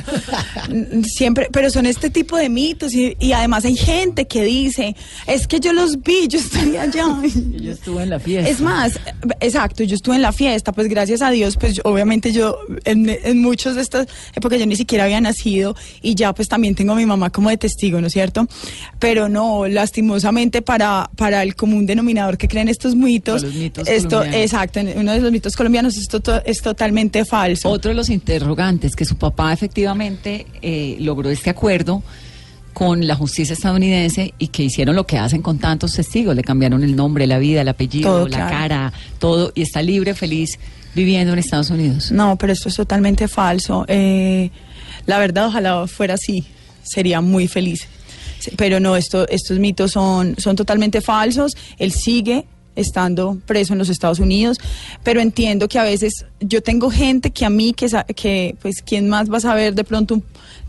Siempre, 1.03 1.47
pero 1.51 1.69
son 1.69 1.85
este 1.85 2.09
tipo 2.09 2.37
de 2.37 2.49
mitos 2.49 2.93
y, 2.93 3.15
y 3.19 3.31
además 3.31 3.65
hay 3.65 3.75
gente 3.75 4.27
que 4.27 4.43
dice, 4.43 4.95
es 5.25 5.47
que 5.47 5.59
yo 5.59 5.73
los 5.73 6.01
vi, 6.01 6.27
yo 6.27 6.39
estaría 6.39 6.83
allá. 6.83 7.07
Yo 7.59 7.71
estuve 7.71 8.03
en 8.03 8.09
la 8.11 8.19
fiesta. 8.19 8.49
Es 8.49 8.61
más, 8.61 8.99
exacto, 9.39 9.83
yo 9.83 9.95
estuve 9.95 10.15
en 10.15 10.21
la 10.21 10.31
fiesta, 10.31 10.71
pues 10.71 10.87
gracias 10.87 11.21
a 11.21 11.31
Dios, 11.31 11.57
pues 11.57 11.81
obviamente 11.83 12.31
yo 12.31 12.57
en, 12.85 13.09
en 13.09 13.41
muchos 13.41 13.75
de 13.75 13.81
estas 13.81 14.07
épocas 14.35 14.59
yo 14.59 14.65
ni 14.65 14.75
siquiera 14.75 15.05
había 15.05 15.21
nacido 15.21 15.75
y 16.01 16.15
ya 16.15 16.33
pues 16.33 16.47
también 16.47 16.75
tengo 16.75 16.93
a 16.93 16.95
mi 16.95 17.05
mamá 17.05 17.29
como 17.29 17.49
de 17.49 17.57
testigo, 17.57 17.99
¿no 18.01 18.07
es 18.07 18.13
cierto? 18.13 18.47
Pero 18.99 19.29
no, 19.29 19.67
lastimosamente 19.67 20.61
para, 20.61 21.09
para 21.15 21.43
el 21.43 21.55
común 21.55 21.85
denominador 21.85 22.37
que 22.37 22.47
creen 22.47 22.67
estos 22.67 22.95
mitos, 22.95 23.41
Para 23.41 23.53
los 23.53 23.61
mitos 23.61 23.87
esto, 23.87 24.09
colombianos. 24.09 24.41
exacto, 24.43 24.79
uno 24.95 25.11
de 25.13 25.19
los 25.19 25.31
mitos 25.31 25.46
colombianos 25.55 25.97
esto 25.97 26.19
to- 26.19 26.43
es 26.45 26.61
totalmente 26.61 27.23
falso. 27.25 27.69
Otro 27.69 27.89
de 27.89 27.95
los 27.95 28.09
interrogantes, 28.09 28.95
que 28.95 29.05
su 29.05 29.15
papá 29.17 29.53
efectivamente 29.53 30.45
eh, 30.61 30.97
logró 30.99 31.29
este 31.29 31.49
acuerdo 31.49 32.03
con 32.73 33.07
la 33.07 33.15
justicia 33.15 33.53
estadounidense 33.53 34.33
y 34.37 34.49
que 34.49 34.63
hicieron 34.63 34.95
lo 34.95 35.07
que 35.07 35.17
hacen 35.17 35.41
con 35.41 35.57
tantos 35.57 35.93
testigos, 35.93 36.35
le 36.35 36.43
cambiaron 36.43 36.83
el 36.83 36.95
nombre, 36.95 37.25
la 37.25 37.39
vida, 37.39 37.61
el 37.61 37.67
apellido, 37.69 38.09
Todo, 38.11 38.27
la 38.27 38.37
claro. 38.37 38.51
cara, 38.51 38.93
todo, 39.17 39.51
y 39.55 39.63
está 39.63 39.81
libre, 39.81 40.13
feliz, 40.13 40.59
viviendo 40.93 41.33
en 41.33 41.39
Estados 41.39 41.69
Unidos. 41.71 42.11
No, 42.11 42.35
pero 42.37 42.53
esto 42.53 42.69
es 42.69 42.75
totalmente 42.75 43.27
falso. 43.27 43.83
Eh, 43.87 44.51
la 45.07 45.17
verdad, 45.17 45.47
ojalá 45.47 45.87
fuera 45.87 46.13
así. 46.15 46.45
Sería 46.83 47.19
muy 47.21 47.47
feliz. 47.47 47.87
Pero 48.55 48.79
no, 48.79 48.95
esto, 48.95 49.27
estos 49.27 49.57
mitos 49.57 49.91
son, 49.91 50.35
son 50.37 50.55
totalmente 50.55 51.01
falsos. 51.01 51.57
Él 51.79 51.91
sigue 51.91 52.45
estando 52.77 53.37
preso 53.45 53.73
en 53.73 53.79
los 53.79 53.89
Estados 53.89 54.19
Unidos, 54.19 54.57
pero 55.03 55.19
entiendo 55.19 55.67
que 55.67 55.79
a 55.79 55.83
veces 55.83 56.25
yo 56.39 56.61
tengo 56.63 56.89
gente 56.89 57.31
que 57.31 57.43
a 57.45 57.49
mí, 57.49 57.73
que, 57.73 57.87
que 58.15 58.55
pues, 58.61 58.81
¿quién 58.81 59.09
más 59.09 59.29
va 59.29 59.37
a 59.37 59.41
saber 59.41 59.73
de 59.75 59.83
pronto 59.83 60.13
un- 60.15 60.23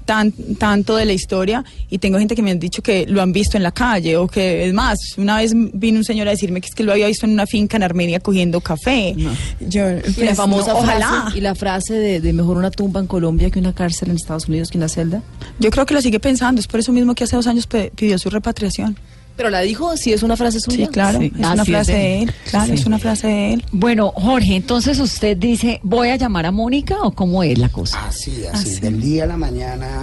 tan, 0.05 0.33
tanto 0.59 0.97
de 0.97 1.05
la 1.05 1.12
historia? 1.12 1.62
Y 1.90 1.99
tengo 1.99 2.18
gente 2.18 2.35
que 2.35 2.40
me 2.40 2.51
han 2.51 2.59
dicho 2.59 2.83
que 2.83 3.05
lo 3.07 3.21
han 3.21 3.31
visto 3.33 3.59
en 3.59 3.62
la 3.62 3.73
calle, 3.73 4.16
o 4.16 4.27
que, 4.27 4.66
es 4.66 4.73
más, 4.73 4.97
una 5.18 5.37
vez 5.37 5.53
vino 5.55 5.99
un 5.99 6.05
señor 6.05 6.27
a 6.29 6.31
decirme 6.31 6.62
que 6.62 6.68
es 6.68 6.75
que 6.75 6.83
lo 6.83 6.92
había 6.92 7.07
visto 7.09 7.27
en 7.27 7.33
una 7.33 7.47
finca 7.47 7.77
en 7.77 7.83
Armenia 7.83 8.18
cogiendo 8.18 8.61
café. 8.62 9.14
Yo, 9.61 9.90
Y 9.90 9.94
la 9.94 10.01
pues, 10.16 10.35
famosa 10.37 10.73
no, 10.73 10.81
frase, 10.83 11.05
ojalá. 11.05 11.33
y 11.37 11.40
la 11.42 11.55
frase 11.55 11.92
de, 11.94 12.21
de 12.23 12.33
mejor 12.33 12.57
una 12.57 12.71
tumba 12.71 13.01
en 13.01 13.07
Colombia 13.07 13.51
que 13.51 13.59
una 13.59 13.75
cárcel 13.75 14.09
en 14.09 14.16
Estados 14.16 14.49
Unidos 14.49 14.71
que 14.71 14.79
una 14.79 14.88
celda. 14.88 15.23
Yo 15.59 15.68
creo 15.71 15.85
que 15.85 15.92
lo 15.92 16.01
sigue 16.01 16.21
pensando, 16.21 16.59
es 16.59 16.66
por 16.68 16.81
eso 16.81 16.90
mismo 16.90 17.14
que 17.14 17.25
hace 17.25 17.37
dos 17.37 17.47
años 17.47 17.66
pidió 17.66 18.18
su 18.18 18.31
repatriación. 18.31 18.97
Pero 19.38 19.51
la 19.51 19.61
dijo, 19.61 19.96
sí 19.96 20.12
es 20.12 20.22
una 20.24 20.37
frase 20.37 20.59
suya. 20.61 20.87
Sí, 20.87 20.92
claro, 20.92 21.20
Sí. 21.20 21.33
es 21.38 21.44
Ah, 21.44 21.53
una 21.55 21.64
sí, 21.64 21.70
frase 21.70 21.92
es 21.92 21.96
de 21.98 22.03
de 22.05 22.22
él. 22.24 22.35
claro, 22.51 22.66
Sí. 22.66 22.72
es 22.72 22.87
una 22.87 22.98
frase 22.98 23.27
de 23.29 23.53
él. 23.55 23.64
Bueno, 23.72 24.12
Jorge, 24.16 24.57
entonces 24.57 24.98
usted 24.98 25.37
dice, 25.37 25.79
¿voy 25.85 26.09
a 26.09 26.16
llamar 26.16 26.44
a 26.46 26.51
Mónica 26.51 26.96
o 27.03 27.12
cómo 27.12 27.42
es 27.44 27.57
la 27.57 27.68
cosa? 27.68 28.05
Así, 28.09 28.42
así, 28.53 28.81
del 28.81 29.01
día 29.01 29.22
a 29.22 29.27
la 29.29 29.37
mañana, 29.37 30.01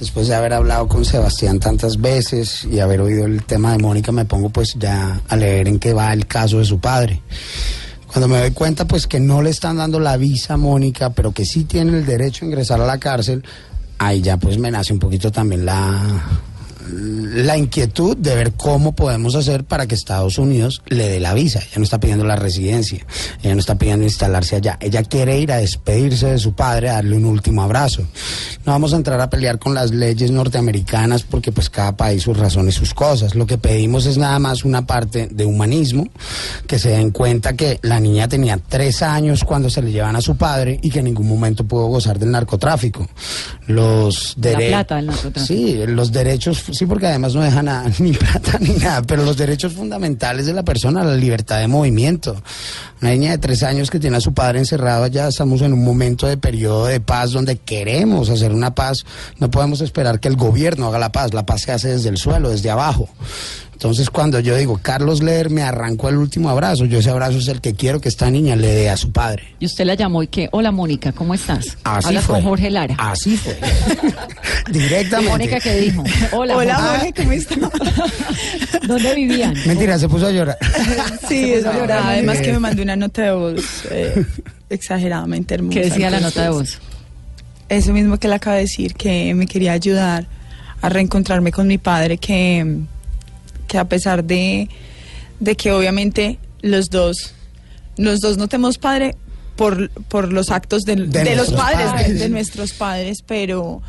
después 0.00 0.26
de 0.28 0.34
haber 0.34 0.54
hablado 0.54 0.88
con 0.88 1.04
Sebastián 1.04 1.60
tantas 1.60 2.00
veces 2.00 2.64
y 2.64 2.80
haber 2.80 3.02
oído 3.02 3.26
el 3.26 3.42
tema 3.44 3.72
de 3.72 3.78
Mónica, 3.78 4.10
me 4.10 4.24
pongo 4.24 4.48
pues 4.48 4.74
ya 4.78 5.20
a 5.28 5.36
leer 5.36 5.68
en 5.68 5.78
qué 5.78 5.92
va 5.92 6.10
el 6.14 6.26
caso 6.26 6.58
de 6.58 6.64
su 6.64 6.80
padre. 6.80 7.20
Cuando 8.06 8.26
me 8.26 8.38
doy 8.38 8.52
cuenta 8.52 8.86
pues 8.86 9.06
que 9.06 9.20
no 9.20 9.42
le 9.42 9.50
están 9.50 9.76
dando 9.76 10.00
la 10.00 10.16
visa 10.16 10.54
a 10.54 10.56
Mónica, 10.56 11.10
pero 11.10 11.32
que 11.32 11.44
sí 11.44 11.64
tiene 11.64 11.98
el 11.98 12.06
derecho 12.06 12.46
a 12.46 12.48
ingresar 12.48 12.80
a 12.80 12.86
la 12.86 12.96
cárcel, 12.98 13.44
ahí 13.98 14.22
ya 14.22 14.38
pues 14.38 14.56
me 14.56 14.70
nace 14.70 14.94
un 14.94 14.98
poquito 14.98 15.30
también 15.30 15.66
la, 15.66 16.00
la 16.90 17.56
inquietud 17.56 18.16
de 18.16 18.34
ver 18.34 18.52
cómo 18.52 18.92
podemos 18.94 19.34
hacer 19.34 19.64
para 19.64 19.86
que 19.86 19.94
Estados 19.94 20.38
Unidos 20.38 20.82
le 20.86 21.08
dé 21.08 21.20
la 21.20 21.34
visa. 21.34 21.60
Ella 21.60 21.78
no 21.78 21.84
está 21.84 22.00
pidiendo 22.00 22.24
la 22.24 22.36
residencia, 22.36 23.04
ella 23.42 23.54
no 23.54 23.60
está 23.60 23.76
pidiendo 23.76 24.04
instalarse 24.04 24.56
allá. 24.56 24.76
Ella 24.80 25.02
quiere 25.02 25.38
ir 25.38 25.52
a 25.52 25.58
despedirse 25.58 26.26
de 26.26 26.38
su 26.38 26.54
padre, 26.54 26.90
a 26.90 26.94
darle 26.94 27.16
un 27.16 27.24
último 27.24 27.62
abrazo. 27.62 28.02
No 28.64 28.72
vamos 28.72 28.92
a 28.92 28.96
entrar 28.96 29.20
a 29.20 29.30
pelear 29.30 29.58
con 29.58 29.74
las 29.74 29.90
leyes 29.92 30.30
norteamericanas 30.30 31.22
porque 31.22 31.52
pues 31.52 31.70
cada 31.70 31.96
país 31.96 32.22
sus 32.22 32.36
razones, 32.36 32.74
sus 32.74 32.94
cosas. 32.94 33.34
Lo 33.34 33.46
que 33.46 33.58
pedimos 33.58 34.06
es 34.06 34.18
nada 34.18 34.38
más 34.38 34.64
una 34.64 34.86
parte 34.86 35.28
de 35.30 35.44
humanismo, 35.44 36.06
que 36.66 36.78
se 36.78 36.90
den 36.90 37.10
cuenta 37.10 37.54
que 37.54 37.78
la 37.82 38.00
niña 38.00 38.28
tenía 38.28 38.58
tres 38.68 39.02
años 39.02 39.44
cuando 39.44 39.70
se 39.70 39.82
le 39.82 39.92
llevan 39.92 40.16
a 40.16 40.20
su 40.20 40.36
padre 40.36 40.78
y 40.82 40.90
que 40.90 40.98
en 41.00 41.06
ningún 41.06 41.28
momento 41.28 41.64
pudo 41.64 41.86
gozar 41.86 42.18
del 42.18 42.30
narcotráfico. 42.30 43.08
Los 43.66 44.34
De 44.36 44.52
la 44.52 44.58
dere- 44.58 44.68
plata 44.68 44.96
del 44.96 45.06
narcotráfico. 45.06 45.46
Sí, 45.46 45.80
los 45.86 46.12
derechos, 46.12 46.62
sí, 46.72 46.86
porque 46.86 47.06
además 47.06 47.34
no 47.34 47.42
deja 47.42 47.62
nada, 47.62 47.90
ni 47.98 48.12
plata 48.12 48.58
ni 48.60 48.70
nada, 48.70 49.02
pero 49.02 49.24
los 49.24 49.36
derechos 49.36 49.72
fundamentales 49.72 50.46
de 50.46 50.52
la 50.52 50.62
persona, 50.62 51.04
la 51.04 51.14
libertad 51.14 51.60
de 51.60 51.68
movimiento. 51.68 52.42
Una 53.00 53.10
niña 53.10 53.32
de 53.32 53.38
tres 53.38 53.62
años 53.62 53.90
que 53.90 53.98
tiene 53.98 54.16
a 54.16 54.20
su 54.20 54.32
padre 54.32 54.60
encerrado, 54.60 55.06
ya 55.08 55.28
estamos 55.28 55.60
en 55.62 55.72
un 55.72 55.84
momento 55.84 56.26
de 56.26 56.36
periodo 56.36 56.86
de 56.86 57.00
paz 57.00 57.32
donde 57.32 57.56
queremos 57.56 58.30
hacer 58.30 58.52
una 58.52 58.74
paz. 58.74 59.04
No 59.38 59.50
podemos 59.50 59.80
esperar 59.80 60.20
que 60.20 60.28
el 60.28 60.36
gobierno 60.36 60.86
haga 60.86 60.98
la 60.98 61.12
paz, 61.12 61.34
la 61.34 61.44
paz 61.44 61.62
se 61.62 61.72
hace 61.72 61.88
desde 61.88 62.08
el 62.08 62.16
suelo, 62.16 62.50
desde 62.50 62.70
abajo. 62.70 63.08
Entonces, 63.82 64.10
cuando 64.10 64.38
yo 64.38 64.54
digo, 64.56 64.78
Carlos 64.80 65.24
Leer 65.24 65.50
me 65.50 65.62
arrancó 65.64 66.08
el 66.08 66.16
último 66.16 66.48
abrazo, 66.48 66.84
yo 66.84 67.00
ese 67.00 67.10
abrazo 67.10 67.38
es 67.38 67.48
el 67.48 67.60
que 67.60 67.74
quiero 67.74 68.00
que 68.00 68.08
esta 68.08 68.30
niña 68.30 68.54
le 68.54 68.68
dé 68.68 68.88
a 68.88 68.96
su 68.96 69.10
padre. 69.10 69.42
Y 69.58 69.66
usted 69.66 69.84
la 69.84 69.94
llamó 69.94 70.22
y 70.22 70.28
que, 70.28 70.48
hola 70.52 70.70
Mónica, 70.70 71.10
¿cómo 71.10 71.34
estás? 71.34 71.76
Así 71.82 72.06
Hablas 72.06 72.24
fue. 72.24 72.36
con 72.36 72.44
Jorge 72.44 72.70
Lara. 72.70 72.94
Así 72.96 73.36
fue. 73.36 73.58
Directamente. 74.70 75.32
Mónica 75.32 75.58
que 75.58 75.74
dijo, 75.80 76.04
hola, 76.30 76.56
Hola, 76.58 76.76
Jorge. 76.76 77.12
¿cómo 77.12 77.32
estás? 77.32 77.58
¿dónde 78.86 79.16
vivían? 79.16 79.56
Mentira, 79.66 79.98
se 79.98 80.08
puso 80.08 80.28
a 80.28 80.30
llorar. 80.30 80.58
Sí, 81.28 81.52
a 81.54 81.56
llorar. 81.56 81.76
lloraba. 81.80 82.10
Además 82.10 82.40
que 82.40 82.52
me 82.52 82.60
mandó 82.60 82.84
una 82.84 82.94
nota 82.94 83.22
de 83.22 83.32
voz 83.32 83.84
eh, 83.90 84.24
exageradamente 84.70 85.54
hermosa. 85.54 85.80
¿Qué 85.80 85.86
decía 85.86 86.08
la 86.08 86.20
nota 86.20 86.40
de 86.44 86.50
voz? 86.50 86.78
Eso 87.68 87.92
mismo 87.92 88.16
que 88.18 88.28
le 88.28 88.36
acaba 88.36 88.54
de 88.54 88.62
decir, 88.62 88.94
que 88.94 89.34
me 89.34 89.48
quería 89.48 89.72
ayudar 89.72 90.28
a 90.82 90.88
reencontrarme 90.88 91.50
con 91.50 91.66
mi 91.66 91.78
padre, 91.78 92.18
que, 92.18 92.84
que 93.72 93.78
a 93.78 93.86
pesar 93.86 94.22
de, 94.22 94.68
de 95.40 95.56
que 95.56 95.72
obviamente 95.72 96.38
los 96.60 96.90
dos, 96.90 97.32
los 97.96 98.20
dos 98.20 98.36
no 98.36 98.48
tenemos 98.48 98.76
padre 98.76 99.16
por, 99.56 99.88
por 100.08 100.30
los 100.30 100.50
actos 100.50 100.82
De 100.82 100.94
de, 100.96 101.06
los 101.36 101.48
nuestros 101.48 101.52
padres, 101.60 101.78
de- 101.86 101.92
padres. 101.96 102.20
de 102.20 102.28
nuestros 102.28 102.72
padres, 102.74 103.22
pero 103.26 103.80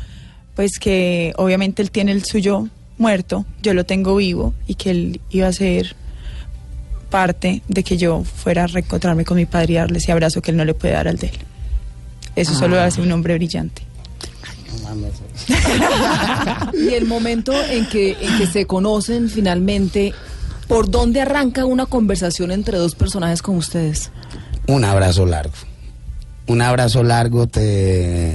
pues 0.56 0.78
que 0.78 1.34
obviamente 1.36 1.82
él 1.82 1.90
tiene 1.90 2.12
el 2.12 2.24
suyo 2.24 2.68
muerto, 2.96 3.44
yo 3.62 3.74
lo 3.74 3.84
tengo 3.84 4.16
vivo 4.16 4.54
y 4.66 4.76
que 4.76 4.90
él 4.90 5.20
iba 5.30 5.48
a 5.48 5.52
ser 5.52 5.94
parte 7.10 7.60
de 7.68 7.82
que 7.84 7.96
yo 7.98 8.24
fuera 8.24 8.64
a 8.64 8.66
reencontrarme 8.66 9.24
con 9.26 9.36
mi 9.36 9.44
padre 9.46 9.74
y 9.74 9.76
darle 9.76 9.98
ese 9.98 10.12
abrazo 10.12 10.40
que 10.40 10.50
él 10.50 10.56
no 10.56 10.64
le 10.64 10.72
puede 10.74 10.94
dar 10.94 11.08
al 11.08 11.18
de 11.18 11.26
él. 11.26 11.36
Eso 12.36 12.54
solo 12.54 12.78
Ah. 12.80 12.86
hace 12.86 13.00
un 13.02 13.12
hombre 13.12 13.34
brillante. 13.34 13.82
Y 16.72 16.94
el 16.94 17.06
momento 17.06 17.52
en 17.70 17.86
que, 17.86 18.16
en 18.20 18.38
que 18.38 18.46
se 18.46 18.66
conocen 18.66 19.28
finalmente, 19.28 20.12
¿por 20.68 20.90
dónde 20.90 21.20
arranca 21.20 21.64
una 21.64 21.86
conversación 21.86 22.50
entre 22.50 22.78
dos 22.78 22.94
personajes 22.94 23.42
como 23.42 23.58
ustedes? 23.58 24.10
Un 24.66 24.84
abrazo 24.84 25.26
largo. 25.26 25.54
Un 26.46 26.62
abrazo 26.62 27.02
largo 27.02 27.46
te... 27.46 28.34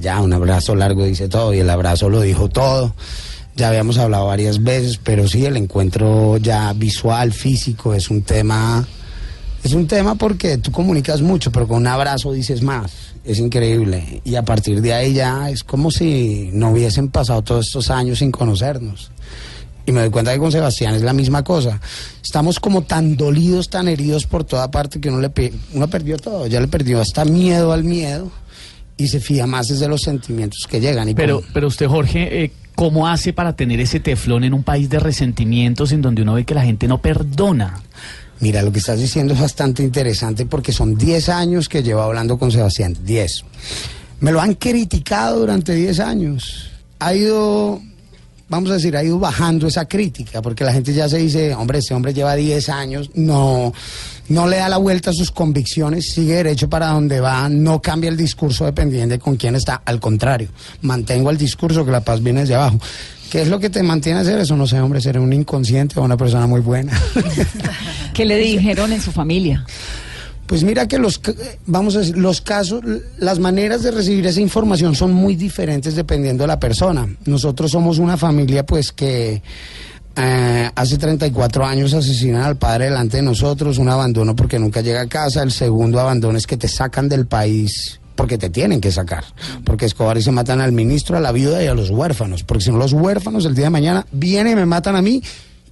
Ya, 0.00 0.20
un 0.20 0.32
abrazo 0.32 0.74
largo 0.74 1.04
dice 1.04 1.28
todo 1.28 1.54
y 1.54 1.60
el 1.60 1.70
abrazo 1.70 2.10
lo 2.10 2.20
dijo 2.20 2.48
todo. 2.48 2.94
Ya 3.56 3.68
habíamos 3.68 3.96
hablado 3.96 4.26
varias 4.26 4.62
veces, 4.62 4.98
pero 5.02 5.26
sí, 5.26 5.46
el 5.46 5.56
encuentro 5.56 6.36
ya 6.36 6.72
visual, 6.74 7.32
físico, 7.32 7.94
es 7.94 8.10
un 8.10 8.22
tema... 8.22 8.86
Es 9.64 9.72
un 9.72 9.86
tema 9.86 10.14
porque 10.14 10.58
tú 10.58 10.70
comunicas 10.70 11.22
mucho, 11.22 11.50
pero 11.50 11.66
con 11.66 11.78
un 11.78 11.86
abrazo 11.88 12.32
dices 12.32 12.62
más. 12.62 12.92
Es 13.26 13.38
increíble. 13.40 14.20
Y 14.24 14.36
a 14.36 14.44
partir 14.44 14.80
de 14.80 14.94
ahí 14.94 15.12
ya 15.14 15.50
es 15.50 15.64
como 15.64 15.90
si 15.90 16.50
no 16.52 16.70
hubiesen 16.70 17.08
pasado 17.08 17.42
todos 17.42 17.66
estos 17.66 17.90
años 17.90 18.20
sin 18.20 18.30
conocernos. 18.30 19.10
Y 19.84 19.92
me 19.92 20.00
doy 20.00 20.10
cuenta 20.10 20.32
que 20.32 20.38
con 20.38 20.50
Sebastián 20.52 20.94
es 20.94 21.02
la 21.02 21.12
misma 21.12 21.42
cosa. 21.44 21.80
Estamos 22.22 22.58
como 22.60 22.82
tan 22.82 23.16
dolidos, 23.16 23.68
tan 23.68 23.88
heridos 23.88 24.26
por 24.26 24.44
toda 24.44 24.70
parte 24.70 25.00
que 25.00 25.08
uno, 25.08 25.20
le, 25.20 25.30
pe- 25.30 25.52
uno 25.74 25.88
perdió 25.88 26.16
todo. 26.16 26.46
Ya 26.46 26.60
le 26.60 26.68
perdió 26.68 27.00
hasta 27.00 27.24
miedo 27.24 27.72
al 27.72 27.84
miedo 27.84 28.30
y 28.96 29.08
se 29.08 29.20
fía 29.20 29.46
más 29.46 29.68
desde 29.68 29.88
los 29.88 30.02
sentimientos 30.02 30.66
que 30.68 30.80
llegan. 30.80 31.08
Y 31.08 31.14
Pero, 31.14 31.40
como- 31.40 31.52
pero 31.52 31.66
usted, 31.68 31.86
Jorge, 31.86 32.44
eh, 32.44 32.52
¿cómo 32.74 33.06
hace 33.08 33.32
para 33.32 33.54
tener 33.54 33.78
ese 33.80 34.00
teflón 34.00 34.42
en 34.44 34.54
un 34.54 34.62
país 34.64 34.88
de 34.88 34.98
resentimientos 35.00 35.92
en 35.92 36.02
donde 36.02 36.22
uno 36.22 36.34
ve 36.34 36.44
que 36.44 36.54
la 36.54 36.62
gente 36.64 36.88
no 36.88 37.00
perdona? 37.00 37.80
Mira, 38.40 38.62
lo 38.62 38.70
que 38.70 38.78
estás 38.78 39.00
diciendo 39.00 39.34
es 39.34 39.40
bastante 39.40 39.82
interesante 39.82 40.44
porque 40.46 40.72
son 40.72 40.96
10 40.96 41.28
años 41.30 41.68
que 41.68 41.82
llevo 41.82 42.02
hablando 42.02 42.38
con 42.38 42.52
Sebastián. 42.52 42.96
10. 43.02 43.44
Me 44.20 44.32
lo 44.32 44.40
han 44.40 44.54
criticado 44.54 45.40
durante 45.40 45.74
10 45.74 46.00
años. 46.00 46.70
Ha 46.98 47.14
ido, 47.14 47.80
vamos 48.48 48.70
a 48.70 48.74
decir, 48.74 48.96
ha 48.96 49.02
ido 49.02 49.18
bajando 49.18 49.66
esa 49.66 49.86
crítica 49.86 50.42
porque 50.42 50.64
la 50.64 50.72
gente 50.72 50.92
ya 50.92 51.08
se 51.08 51.18
dice, 51.18 51.54
hombre, 51.54 51.78
este 51.78 51.94
hombre 51.94 52.14
lleva 52.14 52.34
10 52.34 52.68
años, 52.68 53.10
no, 53.14 53.72
no 54.28 54.46
le 54.46 54.56
da 54.56 54.68
la 54.68 54.78
vuelta 54.78 55.10
a 55.10 55.12
sus 55.12 55.30
convicciones, 55.30 56.12
sigue 56.12 56.34
derecho 56.34 56.68
para 56.68 56.88
donde 56.88 57.20
va, 57.20 57.48
no 57.48 57.80
cambia 57.80 58.10
el 58.10 58.16
discurso 58.16 58.64
dependiendo 58.64 59.14
de 59.14 59.18
con 59.18 59.36
quién 59.36 59.56
está. 59.56 59.82
Al 59.84 60.00
contrario, 60.00 60.48
mantengo 60.82 61.30
el 61.30 61.38
discurso 61.38 61.84
que 61.84 61.90
la 61.90 62.00
paz 62.00 62.22
viene 62.22 62.40
desde 62.40 62.54
abajo. 62.54 62.78
¿Qué 63.30 63.42
es 63.42 63.48
lo 63.48 63.58
que 63.58 63.70
te 63.70 63.82
mantiene 63.82 64.20
a 64.20 64.22
hacer 64.22 64.38
eso? 64.38 64.56
No 64.56 64.66
sé, 64.66 64.80
hombre, 64.80 65.00
ser 65.00 65.18
un 65.18 65.32
inconsciente 65.32 65.98
o 65.98 66.02
una 66.04 66.16
persona 66.16 66.46
muy 66.46 66.60
buena. 66.60 66.92
¿Qué 68.14 68.24
le 68.24 68.36
dijeron 68.38 68.92
en 68.92 69.00
su 69.02 69.10
familia? 69.10 69.64
Pues 70.46 70.62
mira 70.62 70.86
que 70.86 70.98
los, 70.98 71.20
vamos 71.66 71.96
a 71.96 72.00
decir, 72.00 72.16
los 72.16 72.40
casos, 72.40 72.82
las 73.18 73.38
maneras 73.38 73.82
de 73.82 73.90
recibir 73.90 74.26
esa 74.26 74.40
información 74.40 74.94
son 74.94 75.12
muy 75.12 75.34
diferentes 75.34 75.96
dependiendo 75.96 76.44
de 76.44 76.48
la 76.48 76.60
persona. 76.60 77.08
Nosotros 77.26 77.70
somos 77.72 77.98
una 77.98 78.16
familia 78.16 78.64
pues 78.64 78.92
que 78.92 79.42
eh, 80.14 80.70
hace 80.74 80.98
34 80.98 81.66
años 81.66 81.92
asesinan 81.92 82.42
al 82.42 82.56
padre 82.56 82.86
delante 82.86 83.18
de 83.18 83.22
nosotros, 83.22 83.78
un 83.78 83.88
abandono 83.88 84.34
porque 84.34 84.58
nunca 84.58 84.80
llega 84.80 85.02
a 85.02 85.08
casa, 85.08 85.42
el 85.42 85.52
segundo 85.52 86.00
abandono 86.00 86.38
es 86.38 86.46
que 86.46 86.56
te 86.56 86.68
sacan 86.68 87.08
del 87.08 87.26
país 87.26 88.00
porque 88.14 88.38
te 88.38 88.48
tienen 88.48 88.80
que 88.80 88.90
sacar, 88.90 89.24
porque 89.62 89.84
Escobar 89.84 90.16
y 90.16 90.22
se 90.22 90.32
matan 90.32 90.62
al 90.62 90.72
ministro, 90.72 91.18
a 91.18 91.20
la 91.20 91.32
viuda 91.32 91.62
y 91.62 91.66
a 91.66 91.74
los 91.74 91.90
huérfanos, 91.90 92.44
porque 92.44 92.64
si 92.64 92.70
no 92.70 92.78
los 92.78 92.94
huérfanos 92.94 93.44
el 93.44 93.54
día 93.54 93.64
de 93.64 93.70
mañana 93.70 94.06
vienen 94.10 94.54
y 94.54 94.56
me 94.56 94.64
matan 94.64 94.96
a 94.96 95.02
mí 95.02 95.22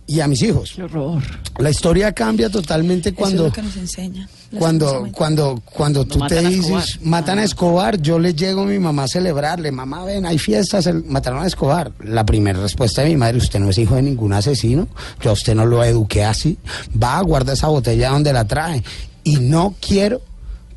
y 0.06 0.20
a 0.20 0.28
mis 0.28 0.42
hijos. 0.42 0.72
Qué 0.76 0.82
horror. 0.82 1.22
La 1.58 1.70
historia 1.70 2.12
cambia 2.12 2.50
totalmente 2.50 3.08
Eso 3.10 3.16
cuando 3.18 3.46
es 3.46 3.48
lo 3.50 3.54
que 3.54 3.62
nos 3.62 3.76
enseñan. 3.76 4.28
cuando 4.58 5.08
cuando 5.12 5.62
cuando 5.64 6.04
tú 6.04 6.18
te 6.26 6.40
dices 6.46 6.98
matan 7.02 7.38
a 7.38 7.44
Escobar, 7.44 8.00
yo 8.00 8.18
le 8.18 8.34
llego 8.34 8.62
a 8.62 8.66
mi 8.66 8.78
mamá 8.78 9.04
a 9.04 9.08
celebrarle, 9.08 9.70
mamá 9.72 10.04
ven, 10.04 10.26
hay 10.26 10.38
fiestas, 10.38 10.86
el- 10.86 11.04
mataron 11.04 11.42
a 11.42 11.46
Escobar. 11.46 11.92
La 12.04 12.24
primera 12.26 12.60
respuesta 12.60 13.02
de 13.02 13.08
mi 13.10 13.16
madre, 13.16 13.38
usted 13.38 13.58
no 13.60 13.70
es 13.70 13.78
hijo 13.78 13.94
de 13.94 14.02
ningún 14.02 14.32
asesino, 14.32 14.88
yo 15.22 15.30
a 15.30 15.32
usted 15.32 15.54
no 15.54 15.64
lo 15.64 15.82
eduqué 15.82 16.24
así, 16.24 16.58
va, 17.02 17.20
guarda 17.22 17.54
esa 17.54 17.68
botella 17.68 18.10
donde 18.10 18.32
la 18.32 18.44
trae 18.44 18.82
y 19.22 19.36
no 19.36 19.74
quiero 19.80 20.20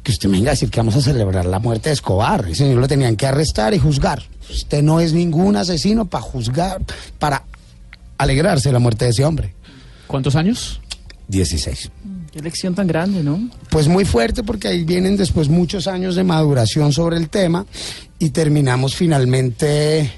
que 0.04 0.14
usted 0.14 0.30
me 0.30 0.38
venga 0.38 0.52
a 0.52 0.54
decir 0.54 0.70
que 0.72 0.80
vamos 0.80 0.96
a 0.96 1.02
celebrar 1.02 1.46
la 1.46 1.60
muerte 1.60 1.90
de 1.90 1.94
Escobar. 1.96 2.46
Ese 2.46 2.64
señor 2.64 2.78
lo 2.80 2.88
tenían 2.88 3.18
que 3.18 3.28
arrestar 3.28 3.74
y 3.74 3.80
juzgar. 3.80 4.24
Usted 4.50 4.82
no 4.82 5.02
es 5.02 5.12
ningún 5.12 5.58
asesino 5.58 6.06
para 6.06 6.22
juzgar, 6.22 6.82
para 7.20 7.44
alegrarse 8.18 8.70
de 8.70 8.74
la 8.74 8.80
muerte 8.80 9.06
de 9.06 9.12
ese 9.12 9.26
hombre. 9.26 9.54
¿Cuántos 10.08 10.36
años? 10.36 10.82
16. 11.28 11.92
Qué 12.32 12.42
lección 12.42 12.76
tan 12.76 12.88
grande, 12.88 13.24
¿no? 13.24 13.50
Pues 13.70 13.88
muy 13.88 14.06
fuerte 14.06 14.44
porque 14.44 14.68
ahí 14.68 14.84
vienen 14.84 15.18
después 15.18 15.50
muchos 15.50 15.88
años 15.88 16.16
de 16.16 16.24
maduración 16.24 16.94
sobre 16.94 17.18
el 17.18 17.30
tema 17.30 17.66
y 18.20 18.30
terminamos 18.30 18.96
finalmente, 18.96 20.12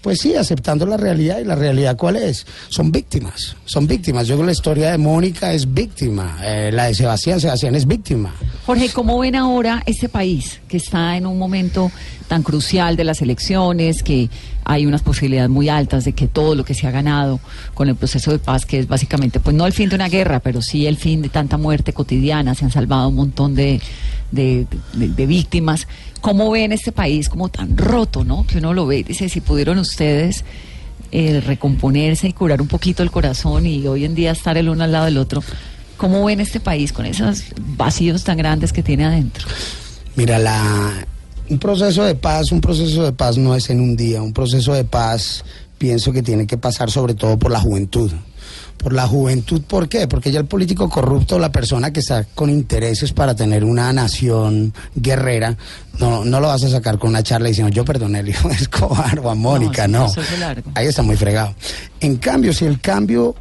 pues 0.00 0.20
sí, 0.20 0.34
aceptando 0.34 0.86
la 0.86 0.96
realidad. 0.96 1.38
¿Y 1.38 1.44
la 1.44 1.54
realidad 1.54 1.96
cuál 1.96 2.16
es? 2.16 2.46
Son 2.68 2.90
víctimas, 2.90 3.56
son 3.64 3.86
víctimas. 3.86 4.26
Yo 4.26 4.34
creo 4.34 4.44
que 4.44 4.46
la 4.46 4.52
historia 4.52 4.90
de 4.90 4.98
Mónica 4.98 5.52
es 5.52 5.72
víctima, 5.72 6.38
eh, 6.42 6.70
la 6.72 6.86
de 6.86 6.94
Sebastián, 6.94 7.40
Sebastián 7.40 7.74
es 7.74 7.86
víctima. 7.86 8.34
Jorge, 8.66 8.88
¿cómo 8.90 9.18
ven 9.18 9.36
ahora 9.36 9.82
este 9.86 10.08
país 10.08 10.60
que 10.68 10.78
está 10.78 11.16
en 11.16 11.26
un 11.26 11.38
momento 11.38 11.90
tan 12.32 12.42
crucial 12.42 12.96
de 12.96 13.04
las 13.04 13.20
elecciones, 13.20 14.02
que 14.02 14.30
hay 14.64 14.86
unas 14.86 15.02
posibilidades 15.02 15.50
muy 15.50 15.68
altas 15.68 16.06
de 16.06 16.14
que 16.14 16.28
todo 16.28 16.54
lo 16.54 16.64
que 16.64 16.72
se 16.72 16.86
ha 16.86 16.90
ganado 16.90 17.40
con 17.74 17.90
el 17.90 17.94
proceso 17.94 18.30
de 18.30 18.38
paz, 18.38 18.64
que 18.64 18.78
es 18.78 18.88
básicamente, 18.88 19.38
pues 19.38 19.54
no 19.54 19.66
el 19.66 19.74
fin 19.74 19.90
de 19.90 19.96
una 19.96 20.08
guerra, 20.08 20.40
pero 20.40 20.62
sí 20.62 20.86
el 20.86 20.96
fin 20.96 21.20
de 21.20 21.28
tanta 21.28 21.58
muerte 21.58 21.92
cotidiana, 21.92 22.54
se 22.54 22.64
han 22.64 22.70
salvado 22.70 23.08
un 23.10 23.16
montón 23.16 23.54
de, 23.54 23.82
de, 24.30 24.66
de- 24.94 25.26
víctimas. 25.26 25.86
¿Cómo 26.22 26.50
ven 26.50 26.72
este 26.72 26.90
país 26.90 27.28
como 27.28 27.50
tan 27.50 27.76
roto, 27.76 28.24
no? 28.24 28.46
Que 28.46 28.56
uno 28.56 28.72
lo 28.72 28.86
ve 28.86 29.00
y 29.00 29.02
dice, 29.02 29.28
si 29.28 29.42
pudieron 29.42 29.76
ustedes 29.76 30.42
eh, 31.10 31.42
recomponerse 31.46 32.28
y 32.28 32.32
curar 32.32 32.62
un 32.62 32.68
poquito 32.68 33.02
el 33.02 33.10
corazón 33.10 33.66
y 33.66 33.86
hoy 33.86 34.06
en 34.06 34.14
día 34.14 34.30
estar 34.32 34.56
el 34.56 34.70
uno 34.70 34.84
al 34.84 34.92
lado 34.92 35.04
del 35.04 35.18
otro. 35.18 35.44
¿Cómo 35.98 36.24
ven 36.24 36.40
este 36.40 36.60
país 36.60 36.94
con 36.94 37.04
esos 37.04 37.42
vacíos 37.76 38.24
tan 38.24 38.38
grandes 38.38 38.72
que 38.72 38.82
tiene 38.82 39.04
adentro? 39.04 39.46
Mira, 40.16 40.38
la, 40.38 41.06
un 41.48 41.58
proceso 41.58 42.04
de 42.04 42.14
paz, 42.14 42.52
un 42.52 42.60
proceso 42.60 43.04
de 43.04 43.12
paz 43.12 43.36
no 43.36 43.54
es 43.54 43.70
en 43.70 43.80
un 43.80 43.96
día, 43.96 44.22
un 44.22 44.32
proceso 44.32 44.72
de 44.72 44.84
paz 44.84 45.44
pienso 45.78 46.12
que 46.12 46.22
tiene 46.22 46.46
que 46.46 46.56
pasar 46.56 46.90
sobre 46.90 47.14
todo 47.14 47.36
por 47.38 47.50
la 47.50 47.60
juventud. 47.60 48.10
Por 48.76 48.92
la 48.92 49.06
juventud, 49.06 49.62
¿por 49.62 49.88
qué? 49.88 50.08
Porque 50.08 50.32
ya 50.32 50.40
el 50.40 50.46
político 50.46 50.88
corrupto, 50.88 51.38
la 51.38 51.52
persona 51.52 51.92
que 51.92 52.00
está 52.00 52.24
con 52.34 52.50
intereses 52.50 53.12
para 53.12 53.34
tener 53.34 53.64
una 53.64 53.92
nación 53.92 54.72
guerrera, 54.94 55.56
no, 55.98 56.24
no 56.24 56.40
lo 56.40 56.48
vas 56.48 56.64
a 56.64 56.68
sacar 56.68 56.98
con 56.98 57.10
una 57.10 57.22
charla 57.22 57.48
diciendo 57.48 57.72
yo 57.72 57.84
perdoné 57.84 58.22
de 58.22 58.30
Escobar 58.50 59.18
o 59.20 59.30
a 59.30 59.34
Mónica, 59.34 59.86
no. 59.86 60.06
largo. 60.38 60.70
Ahí 60.74 60.86
está 60.86 61.02
muy 61.02 61.16
fregado. 61.16 61.54
En 62.00 62.16
cambio, 62.16 62.52
si 62.52 62.64
el 62.64 62.80
cambio 62.80 63.34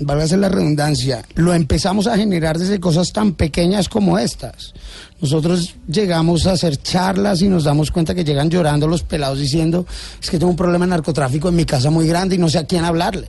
valga 0.00 0.24
hacer 0.24 0.38
la 0.38 0.48
redundancia, 0.48 1.24
lo 1.34 1.54
empezamos 1.54 2.06
a 2.06 2.16
generar 2.16 2.58
desde 2.58 2.80
cosas 2.80 3.12
tan 3.12 3.32
pequeñas 3.32 3.88
como 3.88 4.18
estas. 4.18 4.72
Nosotros 5.20 5.74
llegamos 5.88 6.46
a 6.46 6.52
hacer 6.52 6.76
charlas 6.80 7.42
y 7.42 7.48
nos 7.48 7.64
damos 7.64 7.90
cuenta 7.90 8.14
que 8.14 8.24
llegan 8.24 8.50
llorando 8.50 8.86
los 8.86 9.02
pelados 9.02 9.38
diciendo, 9.38 9.86
es 10.20 10.30
que 10.30 10.38
tengo 10.38 10.50
un 10.50 10.56
problema 10.56 10.86
de 10.86 10.90
narcotráfico 10.90 11.48
en 11.48 11.56
mi 11.56 11.64
casa 11.64 11.90
muy 11.90 12.06
grande 12.06 12.36
y 12.36 12.38
no 12.38 12.48
sé 12.48 12.58
a 12.58 12.64
quién 12.64 12.84
hablarle. 12.84 13.28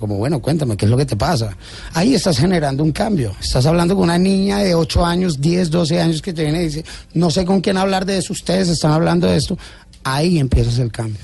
Como, 0.00 0.16
bueno, 0.16 0.40
cuéntame, 0.40 0.76
¿qué 0.76 0.86
es 0.86 0.90
lo 0.90 0.96
que 0.96 1.06
te 1.06 1.14
pasa? 1.14 1.56
Ahí 1.94 2.14
estás 2.14 2.38
generando 2.38 2.82
un 2.82 2.90
cambio. 2.90 3.36
Estás 3.40 3.66
hablando 3.66 3.94
con 3.94 4.04
una 4.04 4.18
niña 4.18 4.58
de 4.58 4.74
8 4.74 5.04
años, 5.06 5.40
10, 5.40 5.70
12 5.70 6.00
años 6.00 6.22
que 6.22 6.32
te 6.32 6.42
viene 6.42 6.62
y 6.62 6.66
dice, 6.66 6.84
no 7.14 7.30
sé 7.30 7.44
con 7.44 7.60
quién 7.60 7.76
hablar 7.76 8.04
de 8.04 8.18
eso, 8.18 8.32
ustedes 8.32 8.68
están 8.68 8.90
hablando 8.90 9.28
de 9.28 9.36
esto. 9.36 9.56
Ahí 10.02 10.38
empiezas 10.38 10.78
el 10.78 10.90
cambio. 10.90 11.20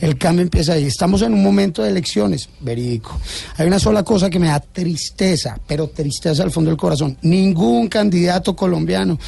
El 0.00 0.16
cambio 0.18 0.42
empieza 0.42 0.74
ahí. 0.74 0.84
Estamos 0.84 1.22
en 1.22 1.34
un 1.34 1.42
momento 1.42 1.82
de 1.82 1.90
elecciones, 1.90 2.48
verídico. 2.60 3.18
Hay 3.56 3.66
una 3.66 3.78
sola 3.78 4.02
cosa 4.02 4.30
que 4.30 4.38
me 4.38 4.48
da 4.48 4.60
tristeza, 4.60 5.58
pero 5.66 5.88
tristeza 5.88 6.42
al 6.42 6.50
fondo 6.50 6.70
del 6.70 6.78
corazón. 6.78 7.16
Ningún 7.22 7.88
candidato 7.88 8.54
colombiano 8.54 9.18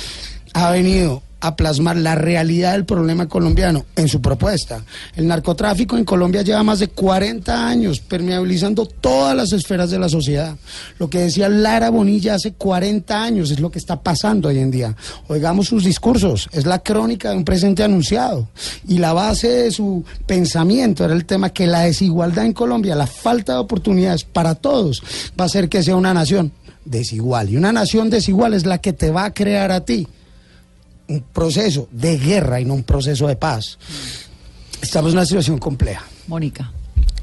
ha 0.55 0.71
venido 0.71 1.23
a 1.41 1.57
plasmar 1.57 1.97
la 1.97 2.15
realidad 2.15 2.73
del 2.73 2.85
problema 2.85 3.29
colombiano 3.29 3.87
en 3.97 4.09
su 4.09 4.21
propuesta. 4.21 4.83
El 5.17 5.27
narcotráfico 5.27 5.97
en 5.97 6.05
Colombia 6.05 6.43
lleva 6.43 6.63
más 6.63 6.79
de 6.79 6.89
40 6.89 7.67
años 7.67 8.01
permeabilizando 8.01 8.87
todas 8.87 9.37
las 9.37 9.53
esferas 9.53 9.91
de 9.91 9.99
la 9.99 10.09
sociedad. 10.09 10.57
Lo 10.99 11.09
que 11.09 11.21
decía 11.21 11.49
Lara 11.49 11.91
Bonilla 11.91 12.35
hace 12.35 12.53
40 12.53 13.23
años 13.23 13.51
es 13.51 13.61
lo 13.61 13.71
que 13.71 13.79
está 13.79 14.01
pasando 14.01 14.49
hoy 14.49 14.59
en 14.59 14.71
día. 14.71 14.95
Oigamos 15.29 15.69
sus 15.69 15.85
discursos, 15.85 16.49
es 16.53 16.67
la 16.67 16.81
crónica 16.81 17.31
de 17.31 17.37
un 17.37 17.45
presente 17.45 17.83
anunciado. 17.83 18.49
Y 18.87 18.99
la 18.99 19.13
base 19.13 19.49
de 19.49 19.71
su 19.71 20.05
pensamiento 20.27 21.05
era 21.05 21.15
el 21.15 21.25
tema 21.25 21.51
que 21.51 21.67
la 21.67 21.81
desigualdad 21.81 22.45
en 22.45 22.53
Colombia, 22.53 22.95
la 22.95 23.07
falta 23.07 23.55
de 23.55 23.59
oportunidades 23.61 24.25
para 24.25 24.55
todos, 24.55 25.03
va 25.39 25.45
a 25.45 25.47
hacer 25.47 25.69
que 25.69 25.83
sea 25.83 25.97
una 25.97 26.13
nación 26.13 26.53
desigual. 26.85 27.51
Y 27.51 27.57
una 27.57 27.73
nación 27.73 28.11
desigual 28.11 28.55
es 28.55 28.67
la 28.67 28.79
que 28.79 28.93
te 28.93 29.11
va 29.11 29.25
a 29.25 29.35
crear 29.35 29.73
a 29.73 29.85
ti 29.85 30.07
un 31.11 31.21
proceso 31.33 31.89
de 31.91 32.17
guerra 32.19 32.61
y 32.61 32.65
no 32.65 32.75
un 32.75 32.83
proceso 32.85 33.27
de 33.27 33.37
paz. 33.37 33.79
Estamos 34.81 35.13
en 35.13 35.19
una 35.19 35.27
situación 35.27 35.59
compleja. 35.59 36.05
Mónica. 36.29 36.73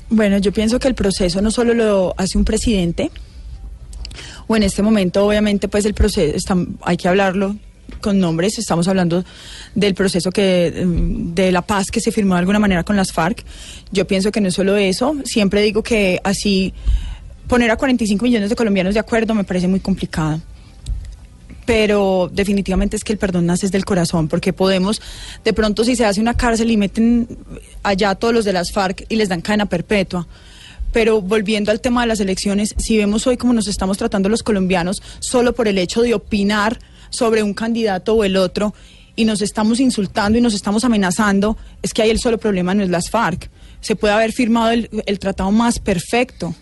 Bueno, 0.10 0.38
yo 0.38 0.52
pienso 0.54 0.78
que 0.80 0.88
el 0.88 0.96
proceso 0.96 1.42
no 1.42 1.52
solo 1.52 1.74
lo 1.74 2.14
hace 2.18 2.38
un 2.38 2.46
presidente, 2.46 3.12
o 4.48 4.56
en 4.56 4.64
este 4.64 4.82
momento 4.82 5.26
obviamente 5.26 5.68
pues 5.68 5.86
el 5.86 5.94
proceso, 5.94 6.36
está- 6.36 6.56
hay 6.82 6.98
que 6.98 7.08
hablarlo 7.08 7.56
con 8.02 8.20
nombres, 8.20 8.58
estamos 8.60 8.88
hablando 8.88 9.24
del 9.74 9.94
proceso 9.96 10.30
que 10.32 10.84
mm, 10.86 11.34
de 11.34 11.52
la 11.52 11.62
paz 11.62 11.88
que 11.92 12.00
se 12.02 12.12
firmó 12.12 12.36
de 12.36 12.40
alguna 12.40 12.60
manera 12.60 12.84
con 12.84 12.96
las 12.96 13.12
FARC. 13.12 13.44
Yo 13.92 14.06
pienso 14.06 14.32
que 14.32 14.40
no 14.42 14.50
es 14.50 14.54
solo 14.54 14.76
eso, 14.78 15.16
siempre 15.26 15.62
digo 15.62 15.82
que 15.84 16.20
así 16.24 16.74
poner 17.48 17.72
a 17.72 17.78
45 17.78 18.24
millones 18.26 18.50
de 18.50 18.56
colombianos 18.56 18.94
de 18.94 19.00
acuerdo 19.00 19.34
me 19.34 19.44
parece 19.46 19.68
muy 19.68 19.80
complicado 19.80 20.42
pero 21.68 22.32
definitivamente 22.32 22.96
es 22.96 23.04
que 23.04 23.12
el 23.12 23.20
perdón 23.20 23.46
nace 23.46 23.66
desde 23.66 23.78
el 23.78 23.84
corazón, 23.84 24.30
porque 24.30 24.54
podemos, 24.54 25.02
de 25.44 25.52
pronto 25.52 25.84
si 25.84 25.98
se 25.98 26.06
hace 26.06 26.22
una 26.22 26.34
cárcel 26.34 26.72
y 26.72 26.78
meten 26.78 27.28
allá 27.84 28.12
a 28.12 28.16
todos 28.16 28.34
los 28.34 28.46
de 28.46 28.54
las 28.54 28.72
FARC 28.72 29.06
y 29.10 29.18
les 29.18 29.28
dan 29.28 29.42
cadena 29.42 29.66
perpetua. 29.66 30.26
Pero 30.94 31.22
volviendo 31.22 31.70
al 31.70 31.82
tema 31.82 32.02
de 32.02 32.08
las 32.08 32.22
elecciones, 32.22 32.74
si 32.78 32.96
vemos 32.96 33.28
hoy 33.28 33.36
cómo 33.36 33.52
nos 33.52 33.68
estamos 33.68 33.98
tratando 33.98 34.30
los 34.30 34.44
colombianos 34.44 35.04
solo 35.20 35.54
por 35.54 35.68
el 35.68 35.78
hecho 35.78 36.02
de 36.02 36.14
opinar 36.14 36.80
sobre 37.10 37.44
un 37.44 37.54
candidato 37.54 38.14
o 38.14 38.24
el 38.24 38.38
otro 38.38 38.74
y 39.18 39.26
nos 39.26 39.42
estamos 39.42 39.82
insultando 39.82 40.40
y 40.40 40.42
nos 40.42 40.54
estamos 40.54 40.86
amenazando, 40.86 41.58
es 41.82 41.94
que 41.94 42.02
ahí 42.02 42.12
el 42.12 42.20
solo 42.20 42.38
problema 42.38 42.76
no 42.76 42.84
es 42.84 42.90
las 42.90 43.10
FARC. 43.10 43.50
Se 43.82 43.98
puede 43.98 44.14
haber 44.14 44.32
firmado 44.32 44.72
el, 44.72 44.90
el 45.06 45.20
tratado 45.20 45.52
más 45.52 45.80
perfecto, 45.80 46.56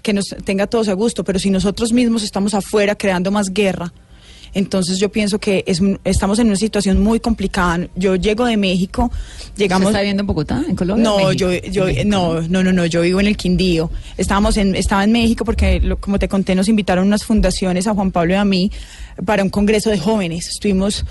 que 0.00 0.12
nos 0.12 0.26
tenga 0.44 0.68
todos 0.68 0.88
a 0.88 0.92
gusto, 0.92 1.24
pero 1.24 1.40
si 1.40 1.50
nosotros 1.50 1.92
mismos 1.92 2.22
estamos 2.22 2.54
afuera 2.54 2.94
creando 2.94 3.32
más 3.32 3.52
guerra, 3.52 3.92
entonces 4.54 4.98
yo 4.98 5.08
pienso 5.10 5.38
que 5.38 5.64
es 5.66 5.82
estamos 6.04 6.38
en 6.38 6.46
una 6.46 6.56
situación 6.56 7.02
muy 7.02 7.20
complicada. 7.20 7.88
Yo 7.96 8.14
llego 8.16 8.46
de 8.46 8.56
México, 8.56 9.10
llegamos... 9.56 9.86
¿Usted 9.86 9.90
está 9.92 10.00
viviendo 10.00 10.22
en 10.22 10.26
Bogotá, 10.26 10.62
en 10.68 10.76
Colombia? 10.76 11.04
No, 11.04 11.32
yo, 11.32 11.52
yo, 11.52 11.86
no, 12.06 12.40
no, 12.42 12.62
no, 12.62 12.72
no, 12.72 12.86
yo 12.86 13.02
vivo 13.02 13.20
en 13.20 13.26
el 13.26 13.36
Quindío. 13.36 13.90
Estábamos 14.16 14.56
en, 14.56 14.74
estaba 14.74 15.04
en 15.04 15.12
México 15.12 15.44
porque, 15.44 15.80
lo- 15.80 15.96
como 15.98 16.18
te 16.18 16.28
conté, 16.28 16.54
nos 16.54 16.68
invitaron 16.68 17.06
unas 17.06 17.24
fundaciones 17.24 17.86
a 17.86 17.94
Juan 17.94 18.10
Pablo 18.12 18.34
y 18.34 18.36
a 18.36 18.44
mí 18.44 18.70
para 19.24 19.42
un 19.42 19.50
congreso 19.50 19.90
de 19.90 19.98
jóvenes. 19.98 20.48
Estuvimos 20.48 21.04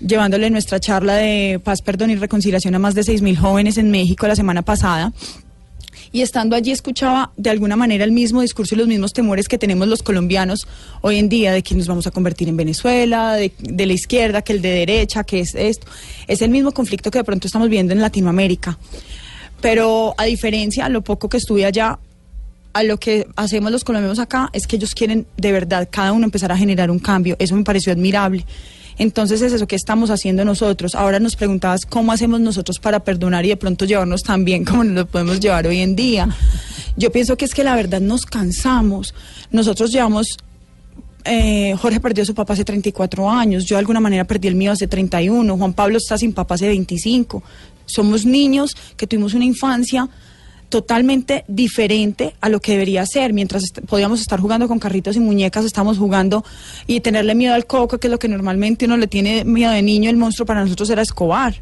llevándole 0.00 0.48
nuestra 0.50 0.80
charla 0.80 1.14
de 1.16 1.60
paz, 1.62 1.82
perdón 1.82 2.10
y 2.10 2.16
reconciliación 2.16 2.74
a 2.74 2.78
más 2.78 2.94
de 2.94 3.04
seis 3.04 3.20
mil 3.22 3.36
jóvenes 3.36 3.76
en 3.78 3.90
México 3.90 4.26
la 4.26 4.36
semana 4.36 4.62
pasada. 4.62 5.12
Y 6.12 6.22
estando 6.22 6.56
allí 6.56 6.72
escuchaba 6.72 7.30
de 7.36 7.50
alguna 7.50 7.76
manera 7.76 8.04
el 8.04 8.10
mismo 8.10 8.40
discurso 8.40 8.74
y 8.74 8.78
los 8.78 8.88
mismos 8.88 9.12
temores 9.12 9.46
que 9.46 9.58
tenemos 9.58 9.86
los 9.86 10.02
colombianos 10.02 10.66
hoy 11.02 11.18
en 11.18 11.28
día 11.28 11.52
de 11.52 11.62
que 11.62 11.74
nos 11.76 11.86
vamos 11.86 12.06
a 12.08 12.10
convertir 12.10 12.48
en 12.48 12.56
Venezuela, 12.56 13.34
de, 13.34 13.86
la 13.86 13.92
izquierda, 13.92 14.42
que 14.42 14.52
el 14.52 14.60
de 14.60 14.70
derecha, 14.70 15.22
que 15.22 15.40
es 15.40 15.54
esto. 15.54 15.86
Es 16.26 16.42
el 16.42 16.50
mismo 16.50 16.72
conflicto 16.72 17.10
que 17.10 17.18
de 17.18 17.24
pronto 17.24 17.46
estamos 17.46 17.68
viendo 17.68 17.92
en 17.92 18.00
Latinoamérica. 18.00 18.76
Pero 19.60 20.14
a 20.18 20.24
diferencia, 20.24 20.88
lo 20.88 21.02
poco 21.02 21.28
que 21.28 21.36
estuve 21.36 21.64
allá, 21.64 21.98
a 22.72 22.82
lo 22.82 22.98
que 22.98 23.28
hacemos 23.36 23.70
los 23.70 23.84
colombianos 23.84 24.18
acá 24.18 24.48
es 24.52 24.66
que 24.66 24.76
ellos 24.76 24.94
quieren 24.94 25.26
de 25.36 25.52
verdad 25.52 25.88
cada 25.90 26.12
uno 26.12 26.24
empezar 26.24 26.50
a 26.50 26.56
generar 26.56 26.90
un 26.90 26.98
cambio. 26.98 27.36
Eso 27.38 27.54
me 27.54 27.62
pareció 27.62 27.92
admirable. 27.92 28.44
Entonces 29.00 29.40
es 29.40 29.54
eso 29.54 29.66
que 29.66 29.76
estamos 29.76 30.10
haciendo 30.10 30.44
nosotros. 30.44 30.94
Ahora 30.94 31.18
nos 31.20 31.34
preguntabas 31.34 31.86
cómo 31.86 32.12
hacemos 32.12 32.38
nosotros 32.38 32.78
para 32.78 33.00
perdonar 33.00 33.46
y 33.46 33.48
de 33.48 33.56
pronto 33.56 33.86
llevarnos 33.86 34.22
tan 34.22 34.44
bien 34.44 34.62
como 34.66 34.84
nos 34.84 34.94
lo 34.94 35.06
podemos 35.06 35.40
llevar 35.40 35.66
hoy 35.66 35.78
en 35.78 35.96
día. 35.96 36.28
Yo 36.98 37.10
pienso 37.10 37.38
que 37.38 37.46
es 37.46 37.54
que 37.54 37.64
la 37.64 37.74
verdad 37.74 38.02
nos 38.02 38.26
cansamos. 38.26 39.14
Nosotros 39.50 39.90
llevamos 39.90 40.36
eh, 41.24 41.74
Jorge 41.80 41.98
perdió 41.98 42.24
a 42.24 42.26
su 42.26 42.34
papá 42.34 42.52
hace 42.52 42.64
34 42.64 43.30
años, 43.30 43.64
yo 43.64 43.76
de 43.76 43.80
alguna 43.80 44.00
manera 44.00 44.24
perdí 44.24 44.48
el 44.48 44.54
mío 44.54 44.72
hace 44.72 44.86
31, 44.86 45.56
Juan 45.56 45.74
Pablo 45.74 45.98
está 45.98 46.18
sin 46.18 46.34
papá 46.34 46.56
hace 46.56 46.68
25. 46.68 47.42
Somos 47.86 48.26
niños 48.26 48.76
que 48.98 49.06
tuvimos 49.06 49.32
una 49.32 49.46
infancia 49.46 50.08
totalmente 50.70 51.44
diferente 51.48 52.34
a 52.40 52.48
lo 52.48 52.60
que 52.60 52.72
debería 52.72 53.04
ser. 53.04 53.34
Mientras 53.34 53.64
podíamos 53.86 54.20
estar 54.20 54.40
jugando 54.40 54.68
con 54.68 54.78
carritos 54.78 55.16
y 55.16 55.20
muñecas, 55.20 55.64
estamos 55.64 55.98
jugando 55.98 56.44
y 56.86 57.00
tenerle 57.00 57.34
miedo 57.34 57.54
al 57.54 57.66
coco, 57.66 57.98
que 57.98 58.06
es 58.06 58.10
lo 58.10 58.18
que 58.18 58.28
normalmente 58.28 58.86
uno 58.86 58.96
le 58.96 59.08
tiene 59.08 59.44
miedo 59.44 59.72
de 59.72 59.82
niño, 59.82 60.08
el 60.08 60.16
monstruo 60.16 60.46
para 60.46 60.62
nosotros 60.62 60.88
era 60.88 61.02
Escobar. 61.02 61.56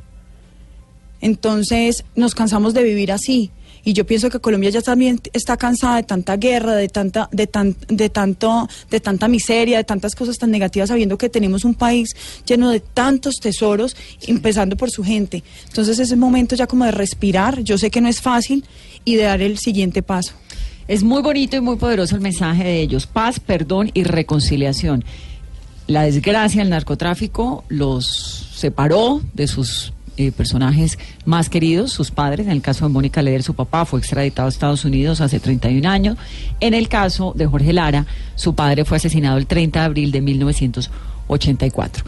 Entonces 1.20 2.04
nos 2.14 2.34
cansamos 2.34 2.74
de 2.74 2.84
vivir 2.84 3.10
así. 3.10 3.50
Y 3.84 3.94
yo 3.94 4.04
pienso 4.04 4.28
que 4.28 4.40
Colombia 4.40 4.68
ya 4.68 4.82
también 4.82 5.20
está 5.32 5.56
cansada 5.56 5.96
de 5.96 6.02
tanta 6.02 6.36
guerra, 6.36 6.74
de 6.74 6.88
tanta, 6.88 7.28
de 7.32 7.46
tan, 7.46 7.74
de 7.88 8.10
tanto, 8.10 8.68
de 8.90 9.00
tanta 9.00 9.28
miseria, 9.28 9.78
de 9.78 9.84
tantas 9.84 10.14
cosas 10.14 10.36
tan 10.36 10.50
negativas, 10.50 10.90
sabiendo 10.90 11.16
que 11.16 11.30
tenemos 11.30 11.64
un 11.64 11.74
país 11.74 12.10
lleno 12.44 12.70
de 12.70 12.80
tantos 12.80 13.36
tesoros, 13.36 13.96
empezando 14.26 14.76
por 14.76 14.90
su 14.90 15.02
gente. 15.02 15.42
Entonces 15.68 15.98
es 15.98 16.10
el 16.10 16.18
momento 16.18 16.54
ya 16.54 16.66
como 16.66 16.84
de 16.84 16.90
respirar. 16.90 17.62
Yo 17.62 17.78
sé 17.78 17.90
que 17.90 18.02
no 18.02 18.08
es 18.08 18.20
fácil 18.20 18.64
y 19.04 19.16
de 19.16 19.24
dar 19.24 19.42
el 19.42 19.58
siguiente 19.58 20.02
paso. 20.02 20.34
Es 20.88 21.02
muy 21.02 21.20
bonito 21.22 21.56
y 21.56 21.60
muy 21.60 21.76
poderoso 21.76 22.14
el 22.14 22.22
mensaje 22.22 22.64
de 22.64 22.80
ellos. 22.80 23.06
Paz, 23.06 23.40
perdón 23.40 23.90
y 23.92 24.04
reconciliación. 24.04 25.04
La 25.86 26.02
desgracia 26.02 26.62
del 26.62 26.70
narcotráfico 26.70 27.64
los 27.68 28.06
separó 28.54 29.22
de 29.34 29.46
sus 29.46 29.92
eh, 30.18 30.32
personajes 30.32 30.98
más 31.24 31.48
queridos, 31.48 31.92
sus 31.92 32.10
padres. 32.10 32.46
En 32.46 32.52
el 32.52 32.60
caso 32.60 32.86
de 32.86 32.92
Mónica 32.92 33.22
Leder, 33.22 33.42
su 33.42 33.54
papá 33.54 33.84
fue 33.84 34.00
extraditado 34.00 34.46
a 34.46 34.48
Estados 34.48 34.84
Unidos 34.84 35.20
hace 35.20 35.38
31 35.38 35.88
años. 35.88 36.18
En 36.58 36.74
el 36.74 36.88
caso 36.88 37.32
de 37.36 37.46
Jorge 37.46 37.72
Lara, 37.72 38.04
su 38.34 38.54
padre 38.54 38.84
fue 38.84 38.96
asesinado 38.96 39.38
el 39.38 39.46
30 39.46 39.78
de 39.78 39.86
abril 39.86 40.10
de 40.10 40.20
1984. 40.20 42.04